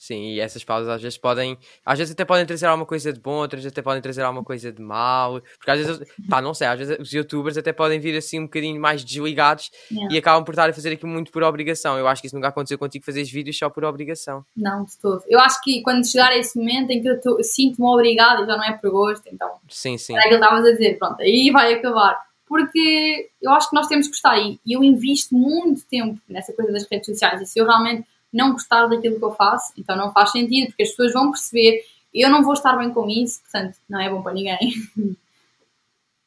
Sim, 0.00 0.30
e 0.30 0.40
essas 0.40 0.64
pausas 0.64 0.88
às 0.88 1.02
vezes 1.02 1.18
podem, 1.18 1.58
às 1.84 1.98
vezes 1.98 2.14
até 2.14 2.24
podem 2.24 2.46
trazer 2.46 2.64
alguma 2.64 2.86
coisa 2.86 3.12
de 3.12 3.20
bom, 3.20 3.34
outras 3.34 3.66
até 3.66 3.82
podem 3.82 4.00
trazer 4.00 4.22
alguma 4.22 4.42
coisa 4.42 4.72
de 4.72 4.80
mal, 4.80 5.42
porque 5.58 5.70
às 5.70 5.78
vezes, 5.78 6.08
pá, 6.26 6.40
não 6.40 6.54
sei, 6.54 6.68
às 6.68 6.78
vezes 6.78 6.98
os 6.98 7.12
youtubers 7.12 7.58
até 7.58 7.70
podem 7.70 8.00
vir 8.00 8.16
assim 8.16 8.38
um 8.38 8.44
bocadinho 8.44 8.80
mais 8.80 9.04
desligados 9.04 9.70
yeah. 9.92 10.10
e 10.10 10.16
acabam 10.16 10.42
por 10.42 10.52
estar 10.52 10.70
a 10.70 10.72
fazer 10.72 10.94
aquilo 10.94 11.12
muito 11.12 11.30
por 11.30 11.42
obrigação. 11.42 11.98
Eu 11.98 12.08
acho 12.08 12.22
que 12.22 12.28
isso 12.28 12.34
nunca 12.34 12.48
aconteceu 12.48 12.78
contigo 12.78 13.04
fazeres 13.04 13.30
vídeos 13.30 13.58
só 13.58 13.68
por 13.68 13.84
obrigação. 13.84 14.42
Não, 14.56 14.86
de 14.86 14.96
todo. 14.96 15.22
Eu 15.28 15.38
acho 15.38 15.60
que 15.62 15.82
quando 15.82 16.08
chegar 16.10 16.30
a 16.30 16.38
esse 16.38 16.58
momento 16.58 16.92
em 16.92 17.02
que 17.02 17.06
eu 17.06 17.44
sinto-me 17.44 17.86
obrigada, 17.86 18.46
já 18.46 18.56
não 18.56 18.64
é 18.64 18.72
por 18.78 18.90
gosto, 18.90 19.28
então. 19.30 19.50
Sim, 19.68 19.98
sim. 19.98 20.14
Era 20.14 20.22
aquilo 20.22 20.40
que 20.40 20.46
estavas 20.46 20.66
a 20.66 20.72
dizer, 20.72 20.98
pronto, 20.98 21.20
aí 21.20 21.50
vai 21.52 21.74
acabar. 21.74 22.18
Porque 22.48 23.28
eu 23.42 23.52
acho 23.52 23.68
que 23.68 23.76
nós 23.76 23.86
temos 23.86 24.06
que 24.06 24.12
gostar 24.12 24.38
e 24.38 24.58
eu 24.66 24.82
invisto 24.82 25.34
muito 25.34 25.84
tempo 25.84 26.18
nessa 26.26 26.54
coisa 26.54 26.72
das 26.72 26.88
redes 26.90 27.04
sociais 27.04 27.42
e 27.42 27.46
se 27.46 27.58
eu 27.58 27.66
realmente 27.66 28.08
não 28.32 28.52
gostar 28.52 28.86
daquilo 28.86 29.18
que 29.18 29.24
eu 29.24 29.32
faço, 29.32 29.72
então 29.76 29.96
não 29.96 30.12
faz 30.12 30.32
sentido, 30.32 30.68
porque 30.68 30.82
as 30.82 30.90
pessoas 30.90 31.12
vão 31.12 31.30
perceber, 31.30 31.84
eu 32.14 32.30
não 32.30 32.42
vou 32.42 32.52
estar 32.52 32.76
bem 32.76 32.92
com 32.92 33.08
isso, 33.08 33.40
portanto, 33.42 33.78
não 33.88 34.00
é 34.00 34.08
bom 34.08 34.22
para 34.22 34.34
ninguém. 34.34 34.72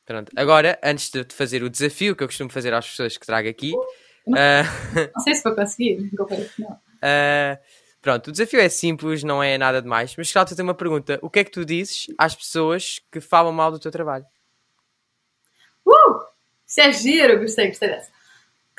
Pronto, 0.06 0.32
agora, 0.36 0.78
antes 0.84 1.10
de 1.10 1.26
fazer 1.34 1.64
o 1.64 1.70
desafio 1.70 2.16
que 2.16 2.24
eu 2.24 2.28
costumo 2.28 2.50
fazer 2.50 2.74
às 2.74 2.90
pessoas 2.90 3.18
que 3.18 3.26
trago 3.26 3.48
aqui. 3.48 3.72
Não, 4.28 4.38
uh... 4.38 5.10
não 5.16 5.22
sei 5.24 5.34
se 5.34 5.44
vou 5.44 5.56
conseguir, 5.56 6.10
não. 6.60 6.72
Uh... 6.72 7.58
Pronto, 8.04 8.28
o 8.28 8.32
desafio 8.34 8.60
é 8.60 8.68
simples, 8.68 9.24
não 9.24 9.42
é 9.42 9.58
nada 9.58 9.82
demais, 9.82 10.14
mas 10.18 10.28
gostava 10.28 10.44
de 10.44 10.50
fazer 10.50 10.62
uma 10.62 10.74
pergunta. 10.74 11.18
O 11.22 11.30
que 11.30 11.40
é 11.40 11.44
que 11.46 11.52
tu 11.52 11.64
dizes 11.64 12.08
às 12.18 12.36
pessoas 12.36 13.00
que 13.10 13.22
falam 13.22 13.54
mal 13.54 13.72
do 13.72 13.80
teu 13.80 13.90
trabalho? 13.90 14.26
Uh! 15.86 16.20
Isso 16.68 16.82
é 16.82 16.92
giro, 16.92 17.40
gostei, 17.40 17.68
gostei 17.68 17.88
dessa. 17.88 18.12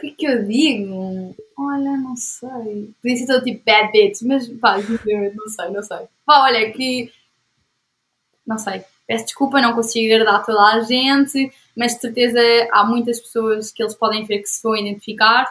Que 0.05 0.11
é 0.11 0.15
que 0.15 0.27
eu 0.27 0.45
digo? 0.45 1.35
Olha, 1.57 1.97
não 1.97 2.17
sei. 2.17 2.95
Podia 3.01 3.17
ser 3.17 3.27
todo 3.27 3.45
tipo 3.45 3.63
bad 3.65 3.91
bitch, 3.91 4.23
mas 4.23 4.49
pá, 4.49 4.77
não 4.79 5.49
sei, 5.49 5.71
não 5.71 5.83
sei. 5.83 6.07
Pá, 6.27 6.43
olha, 6.43 6.71
que. 6.73 7.11
Não 8.47 8.59
sei. 8.59 8.85
Peço 9.07 9.27
desculpa, 9.27 9.61
não 9.61 9.75
consigo 9.75 10.15
agradar 10.15 10.45
toda 10.45 10.61
a 10.61 10.81
gente, 10.83 11.53
mas 11.77 11.95
de 11.95 12.01
certeza 12.01 12.41
há 12.73 12.85
muitas 12.85 13.21
pessoas 13.21 13.71
que 13.71 13.83
eles 13.83 13.95
podem 13.95 14.25
ver 14.25 14.41
que 14.41 14.49
se 14.49 14.63
vão 14.63 14.77
identificar. 14.77 15.45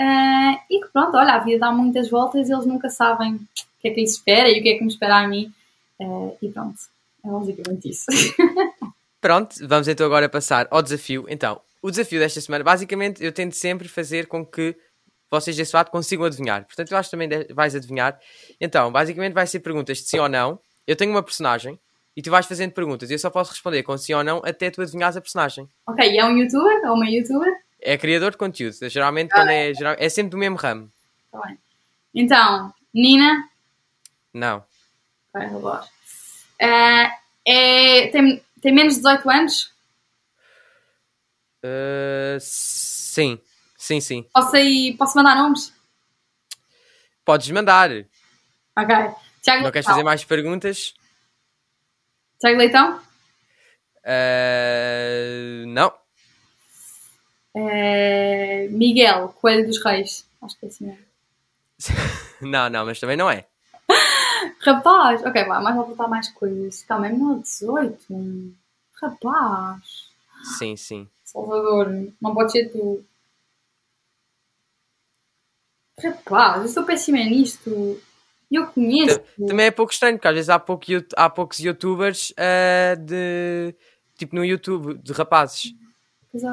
Uh, 0.00 0.58
e 0.70 0.80
que 0.80 0.88
pronto, 0.92 1.16
olha, 1.16 1.34
a 1.34 1.38
vida 1.38 1.60
dá 1.60 1.72
muitas 1.72 2.08
voltas 2.10 2.48
e 2.48 2.52
eles 2.52 2.66
nunca 2.66 2.88
sabem 2.88 3.34
o 3.34 3.40
que 3.80 3.88
é 3.88 3.90
que 3.90 4.00
lhes 4.00 4.12
espera 4.12 4.48
e 4.48 4.58
o 4.60 4.62
que 4.62 4.70
é 4.70 4.74
que 4.74 4.82
me 4.82 4.90
espera 4.90 5.18
a 5.18 5.28
mim. 5.28 5.52
Uh, 6.00 6.36
e 6.40 6.48
pronto, 6.48 6.78
é 7.24 7.28
basicamente 7.28 7.90
isso. 7.90 8.06
pronto, 9.20 9.54
vamos 9.66 9.86
então 9.88 10.06
agora 10.06 10.28
passar 10.28 10.66
ao 10.70 10.82
desafio. 10.82 11.26
Então, 11.28 11.60
o 11.82 11.90
desafio 11.90 12.20
desta 12.20 12.40
semana, 12.40 12.62
basicamente, 12.62 13.22
eu 13.22 13.32
tento 13.32 13.54
sempre 13.54 13.88
fazer 13.88 14.28
com 14.28 14.46
que 14.46 14.76
vocês 15.28 15.56
desse 15.56 15.74
lado 15.74 15.90
consigam 15.90 16.24
adivinhar. 16.24 16.64
Portanto, 16.64 16.92
eu 16.92 16.98
acho 16.98 17.10
que 17.10 17.16
também 17.16 17.28
vais 17.52 17.74
adivinhar. 17.74 18.18
Então, 18.60 18.92
basicamente 18.92 19.32
vai 19.32 19.46
ser 19.46 19.60
perguntas 19.60 19.98
de 19.98 20.04
sim 20.04 20.18
ou 20.18 20.28
não. 20.28 20.60
Eu 20.86 20.94
tenho 20.94 21.10
uma 21.10 21.22
personagem 21.22 21.78
e 22.16 22.22
tu 22.22 22.30
vais 22.30 22.46
fazendo 22.46 22.72
perguntas 22.72 23.10
e 23.10 23.14
eu 23.14 23.18
só 23.18 23.30
posso 23.30 23.50
responder 23.50 23.82
com 23.82 23.96
sim 23.96 24.12
ou 24.12 24.22
não 24.22 24.42
até 24.44 24.70
tu 24.70 24.80
adivinhares 24.80 25.16
a 25.16 25.20
personagem. 25.20 25.68
Ok, 25.86 26.16
é 26.16 26.24
um 26.24 26.36
youtuber 26.36 26.82
ou 26.84 26.94
uma 26.94 27.08
youtuber? 27.08 27.52
É 27.80 27.98
criador 27.98 28.30
de 28.30 28.36
conteúdo. 28.36 28.76
Geralmente 28.88 29.32
ah, 29.32 29.36
quando 29.36 29.48
é, 29.48 29.74
geral, 29.74 29.96
é 29.98 30.08
sempre 30.08 30.30
do 30.30 30.38
mesmo 30.38 30.56
ramo. 30.56 30.88
Tá 31.32 31.40
bem. 31.46 31.58
Então, 32.14 32.72
Nina? 32.94 33.48
Não. 34.32 34.62
Vai. 35.32 35.48
Uh, 35.48 37.10
é, 37.46 38.06
tem, 38.08 38.42
tem 38.60 38.72
menos 38.72 38.94
de 38.94 39.00
18 39.00 39.30
anos? 39.30 39.71
Uh, 41.64 42.38
sim, 42.40 43.40
sim, 43.78 44.00
sim. 44.00 44.26
Posso, 44.34 44.56
ir, 44.56 44.96
posso 44.96 45.16
mandar 45.16 45.36
nomes? 45.36 45.72
Podes 47.24 47.50
mandar. 47.50 47.90
Ok. 48.76 48.94
Tiago 49.42 49.64
Não 49.64 49.70
queres 49.70 49.86
fazer 49.86 50.02
mais 50.02 50.24
perguntas? 50.24 50.94
Tiago 52.40 52.58
Leitão? 52.58 53.00
Uh, 54.04 55.66
não. 55.68 55.92
Uh, 57.54 58.70
Miguel, 58.70 59.28
Coelho 59.40 59.66
dos 59.66 59.82
Reis. 59.84 60.26
Acho 60.42 60.58
que 60.58 60.66
é 60.66 60.68
assim 60.68 60.86
mesmo. 60.86 61.04
não, 62.40 62.68
não, 62.68 62.86
mas 62.86 62.98
também 62.98 63.16
não 63.16 63.30
é. 63.30 63.46
Rapaz, 64.60 65.24
ok, 65.24 65.44
vai, 65.44 65.62
mas 65.62 65.76
vou 65.76 65.86
botar 65.86 66.08
mais 66.08 66.28
coisas. 66.28 66.82
Calma, 66.82 67.06
é 67.06 67.12
18. 67.12 68.56
Rapaz. 69.00 70.10
Sim, 70.58 70.76
sim. 70.76 71.08
Salvador, 71.32 71.88
não 72.20 72.34
pode 72.34 72.52
ser 72.52 72.70
tu. 72.70 73.02
Rapaz, 75.98 76.62
eu 76.62 76.68
sou 76.68 76.84
péssima 76.84 77.18
nisto. 77.18 77.98
Eu 78.50 78.66
conheço. 78.66 79.18
Também 79.48 79.66
é 79.66 79.70
pouco 79.70 79.92
estranho, 79.92 80.18
porque 80.18 80.28
às 80.28 80.34
vezes 80.34 80.50
há, 80.50 80.58
pouco, 80.58 80.84
há 81.16 81.30
poucos 81.30 81.58
youtubers 81.58 82.32
uh, 82.32 82.96
de. 83.00 83.74
Tipo 84.18 84.36
no 84.36 84.44
YouTube, 84.44 84.98
de 84.98 85.12
rapazes. 85.12 85.74
Pois 86.30 86.44
é. 86.44 86.48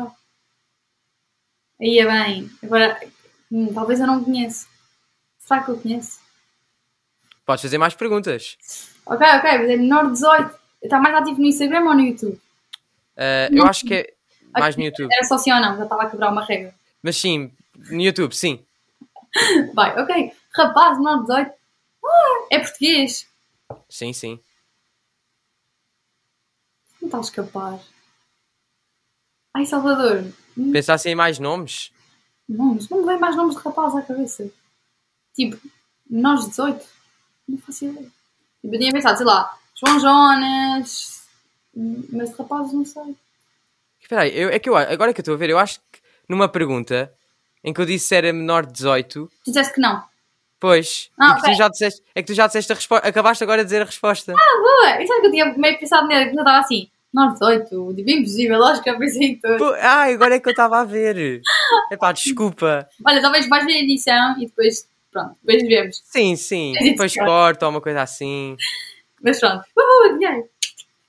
Aí 1.82 2.00
é 2.00 2.06
bem. 2.06 2.50
Agora, 2.64 3.00
hum, 3.52 3.74
talvez 3.74 4.00
eu 4.00 4.08
não 4.08 4.24
conheço. 4.24 4.66
Será 5.40 5.62
que 5.62 5.72
eu 5.72 5.80
conheço? 5.80 6.20
Podes 7.46 7.64
fazer 7.64 7.78
mais 7.78 7.94
perguntas. 7.94 8.58
Ok, 9.06 9.28
ok, 9.28 9.58
mas 9.58 9.70
é 9.70 9.76
menor 9.76 10.06
de 10.06 10.14
18. 10.14 10.56
Está 10.82 11.00
mais 11.00 11.16
ativo 11.16 11.42
no 11.42 11.48
Instagram 11.48 11.84
ou 11.84 11.96
no 11.96 12.02
YouTube? 12.02 12.40
Uh, 13.18 13.52
eu 13.52 13.66
acho 13.66 13.86
que 13.86 13.94
é. 13.94 14.19
Mais 14.54 14.76
no 14.76 14.84
YouTube. 14.84 15.10
Era 15.12 15.24
só 15.24 15.38
sim 15.38 15.52
ou 15.52 15.60
não, 15.60 15.78
já 15.78 15.84
estava 15.84 16.04
a 16.04 16.10
quebrar 16.10 16.32
uma 16.32 16.44
regra. 16.44 16.74
Mas 17.02 17.18
sim, 17.18 17.52
no 17.76 18.02
YouTube, 18.02 18.36
sim. 18.36 18.64
Vai, 19.74 19.98
ok. 20.00 20.34
Rapaz, 20.56 21.00
não 21.00 21.22
18. 21.22 21.52
Ah, 22.06 22.48
é 22.52 22.60
português. 22.60 23.28
Sim, 23.88 24.14
sim. 24.14 24.40
Não 27.02 27.08
estás 27.08 27.30
capaz. 27.30 27.82
Ai, 29.54 29.66
Salvador. 29.66 30.26
Pensasse 30.72 31.10
em 31.10 31.16
mais 31.16 31.40
nomes? 31.40 31.92
Nomes, 32.48 32.90
não 32.90 33.02
me 33.02 33.06
vem 33.06 33.20
mais 33.20 33.36
nomes 33.36 33.56
de 33.56 33.62
rapazes 33.62 33.98
à 33.98 34.02
cabeça. 34.02 34.50
Tipo, 35.36 35.58
de 36.10 36.48
18. 36.48 36.86
Não 37.48 37.58
faço 37.60 37.86
ideia. 37.86 38.12
Tipo, 38.62 38.76
eu 38.76 38.80
tinha 38.80 38.92
pensado, 38.92 39.18
sei 39.18 39.26
lá, 39.26 39.58
João 39.76 40.00
Jonas. 40.00 41.28
Mas 41.76 42.30
de 42.32 42.36
rapazes 42.36 42.74
não 42.74 42.86
sei. 42.86 43.16
Espera 44.02 44.22
aí, 44.24 44.38
eu, 44.38 44.50
é 44.50 44.60
que 44.60 44.70
eu, 44.70 44.76
agora 44.76 45.14
que 45.14 45.20
eu 45.20 45.24
estou 45.24 45.36
a 45.36 45.38
ver, 45.38 45.50
eu 45.50 45.60
acho 45.60 45.80
que 45.92 46.00
numa 46.28 46.48
pergunta 46.48 47.12
em 47.64 47.74
que 47.74 47.82
eu 47.82 47.86
disse 47.86 48.08
se 48.08 48.16
era 48.16 48.32
menor 48.34 48.66
de 48.66 48.74
18, 48.74 49.30
Tu 49.44 49.52
disseste 49.52 49.74
que 49.74 49.82
não. 49.82 50.02
pois, 50.60 51.10
Ah, 51.20 51.30
e 51.30 51.34
que 51.34 51.40
ok. 51.42 51.54
tu 51.54 51.58
já 51.58 51.68
disseste, 51.68 52.04
é 52.16 52.22
que 52.22 52.28
tu 52.28 52.34
já 52.34 52.48
disseste 52.48 52.72
a 52.72 52.76
resposta, 52.76 53.08
acabaste 53.08 53.44
agora 53.44 53.62
de 53.62 53.66
dizer 53.66 53.82
a 53.82 53.86
resposta. 53.86 54.34
Boa! 54.34 55.02
E 55.02 55.08
sabe 55.08 55.22
que 55.22 55.28
eu 55.28 55.32
tinha 55.32 55.46
meio 55.58 55.80
pensado 55.80 56.08
nele, 56.08 56.26
porque 56.26 56.38
eu 56.40 56.42
estava 56.44 56.60
assim, 56.60 56.90
menor 57.14 57.28
de 57.34 57.40
18, 57.40 57.96
tipo, 57.96 58.10
impossível, 58.10 58.58
lógico 58.60 58.84
que 58.84 58.90
eu 58.90 58.98
pensei 58.98 59.24
em 59.28 59.40
tudo. 59.40 59.58
Pô, 59.58 59.74
ah, 59.82 60.04
agora 60.04 60.36
é 60.36 60.40
que 60.40 60.48
eu 60.48 60.52
estava 60.52 60.80
a 60.80 60.84
ver. 60.86 61.42
Epá, 61.92 62.12
desculpa. 62.12 62.88
Olha, 63.06 63.22
talvez 63.22 63.48
vais 63.50 63.66
ver 63.66 63.74
a 63.74 63.80
edição 63.80 64.36
e 64.40 64.46
depois, 64.46 64.88
pronto, 65.12 65.36
depois 65.44 65.68
vemos. 65.68 66.02
Sim, 66.06 66.36
sim, 66.36 66.76
É 66.78 66.84
depois 66.84 67.14
corta 67.16 67.66
ou 67.66 67.72
uma 67.72 67.82
coisa 67.82 68.02
assim. 68.02 68.56
Mas 69.22 69.40
pronto. 69.40 69.64
Uhul, 69.78 70.18
dinheiro! 70.18 70.50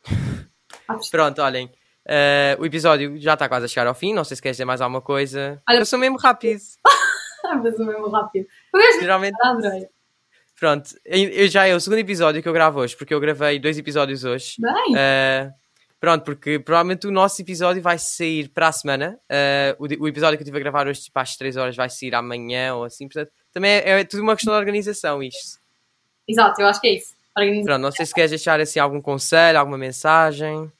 Ah, 0.88 0.96
Pronto, 1.08 1.40
olhem. 1.40 1.70
Eh, 2.10 2.56
o 2.58 2.66
episódio 2.66 3.16
já 3.20 3.34
está 3.34 3.48
quase 3.48 3.66
a 3.66 3.68
chegar 3.68 3.86
ao 3.86 3.94
fim. 3.94 4.12
Não 4.12 4.24
sei 4.24 4.34
se 4.36 4.42
queres 4.42 4.56
dizer 4.56 4.64
mais 4.64 4.80
alguma 4.80 5.00
coisa. 5.00 5.62
Olha- 5.68 5.78
eu 5.78 5.86
sou 5.86 5.98
mesmo 5.98 6.18
rápido. 6.18 6.60
Mas 7.62 7.78
o 7.78 7.84
mesmo 7.84 8.08
rápido. 8.10 8.46
Geralmente, 9.00 9.36
pronto. 10.58 10.90
Eu 11.04 11.48
já 11.48 11.66
é 11.66 11.74
o 11.74 11.80
segundo 11.80 11.98
episódio 12.00 12.42
que 12.42 12.48
eu 12.48 12.52
gravo 12.52 12.80
hoje, 12.80 12.96
porque 12.96 13.14
eu 13.14 13.20
gravei 13.20 13.58
dois 13.58 13.78
episódios 13.78 14.24
hoje. 14.24 14.56
Bem, 14.58 14.94
Eh, 14.96 15.50
pronto, 15.98 16.22
porque 16.24 16.58
provavelmente 16.58 17.06
o 17.06 17.10
nosso 17.10 17.40
episódio 17.40 17.80
vai 17.82 17.98
sair 17.98 18.48
para 18.48 18.68
a 18.68 18.72
semana. 18.72 19.18
Eh, 19.28 19.74
o, 19.78 19.84
o 20.04 20.08
episódio 20.08 20.36
que 20.36 20.42
eu 20.42 20.44
estive 20.44 20.58
a 20.58 20.60
gravar 20.60 20.86
hoje, 20.86 21.00
tipo 21.02 21.18
às 21.18 21.34
3 21.36 21.56
horas, 21.56 21.74
vai 21.76 21.88
sair 21.88 22.14
amanhã 22.14 22.74
ou 22.74 22.84
assim. 22.84 23.08
Portanto, 23.08 23.32
também 23.52 23.70
é, 23.70 24.00
é 24.00 24.04
tudo 24.04 24.22
uma 24.22 24.34
questão 24.36 24.52
de 24.52 24.58
organização 24.58 25.22
isto. 25.22 25.58
exato, 26.28 26.60
eu 26.60 26.66
acho 26.66 26.80
que 26.80 26.88
é 26.88 26.94
isso. 26.96 27.14
Pronto, 27.64 27.80
não 27.80 27.90
sei 27.92 28.04
se 28.04 28.12
queres 28.14 28.30
deixar 28.30 28.60
assim 28.60 28.78
algum 28.78 29.00
conselho, 29.00 29.58
alguma 29.58 29.78
mensagem. 29.78 30.70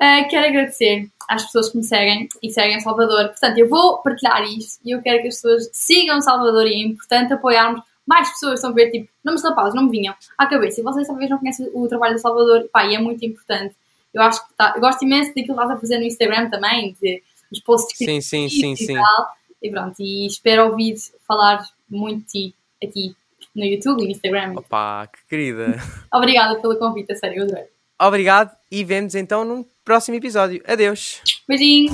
Uh, 0.00 0.28
quero 0.28 0.48
agradecer 0.48 1.08
às 1.28 1.44
pessoas 1.44 1.70
que 1.70 1.76
me 1.76 1.84
seguem 1.84 2.28
e 2.42 2.50
seguem 2.50 2.80
Salvador. 2.80 3.28
Portanto, 3.28 3.58
eu 3.58 3.68
vou 3.68 4.02
partilhar 4.02 4.42
isto 4.42 4.80
e 4.84 4.90
eu 4.90 5.00
quero 5.02 5.22
que 5.22 5.28
as 5.28 5.36
pessoas 5.36 5.70
sigam 5.72 6.20
Salvador 6.20 6.66
e 6.66 6.74
é 6.74 6.86
importante 6.86 7.32
apoiarmos 7.32 7.82
mais 8.06 8.28
pessoas. 8.30 8.54
Estão 8.54 8.70
a 8.70 8.74
ver, 8.74 8.90
tipo, 8.90 9.08
nomes 9.24 9.42
de 9.42 9.48
rapazes 9.48 9.74
não 9.74 9.84
me 9.84 9.90
vinham 9.90 10.14
à 10.36 10.46
cabeça. 10.46 10.80
E 10.80 10.84
vocês 10.84 11.06
talvez 11.06 11.30
não 11.30 11.38
conhecem 11.38 11.70
o 11.72 11.88
trabalho 11.88 12.14
do 12.14 12.20
Salvador, 12.20 12.68
pá, 12.72 12.84
e 12.86 12.94
é 12.94 12.98
muito 12.98 13.24
importante. 13.24 13.74
Eu 14.12 14.22
acho 14.22 14.46
que 14.46 14.54
tá, 14.54 14.72
eu 14.74 14.80
gosto 14.80 15.04
imenso 15.04 15.28
daquilo 15.28 15.46
que 15.46 15.52
estás 15.52 15.70
a 15.70 15.80
fazer 15.80 15.98
no 15.98 16.04
Instagram 16.04 16.50
também, 16.50 16.96
de, 17.00 17.22
os 17.50 17.60
posts 17.60 17.96
que 17.96 18.04
Sim, 18.04 18.20
sim, 18.20 18.48
sim, 18.48 18.72
e 18.72 18.76
sim. 18.76 18.94
tal. 18.94 19.28
E 19.62 19.70
pronto, 19.70 19.96
e 19.98 20.26
espero 20.26 20.66
ouvir 20.66 20.94
falar 21.26 21.66
muito 21.88 22.26
de 22.26 22.50
ti 22.50 22.54
aqui 22.82 23.16
no 23.54 23.64
YouTube 23.64 24.02
e 24.02 24.04
no 24.06 24.10
Instagram. 24.10 24.54
Opa, 24.56 25.06
que 25.06 25.26
querida. 25.28 25.76
Obrigada 26.12 26.60
pelo 26.60 26.76
convite, 26.76 27.12
a 27.12 27.16
sério, 27.16 27.38
eu 27.38 27.44
adorei. 27.44 27.73
Obrigado 28.06 28.54
e 28.70 28.84
vemos 28.84 29.14
então 29.14 29.46
num 29.46 29.64
próximo 29.82 30.16
episódio. 30.16 30.62
Adeus. 30.66 31.22
Beijinho! 31.48 31.92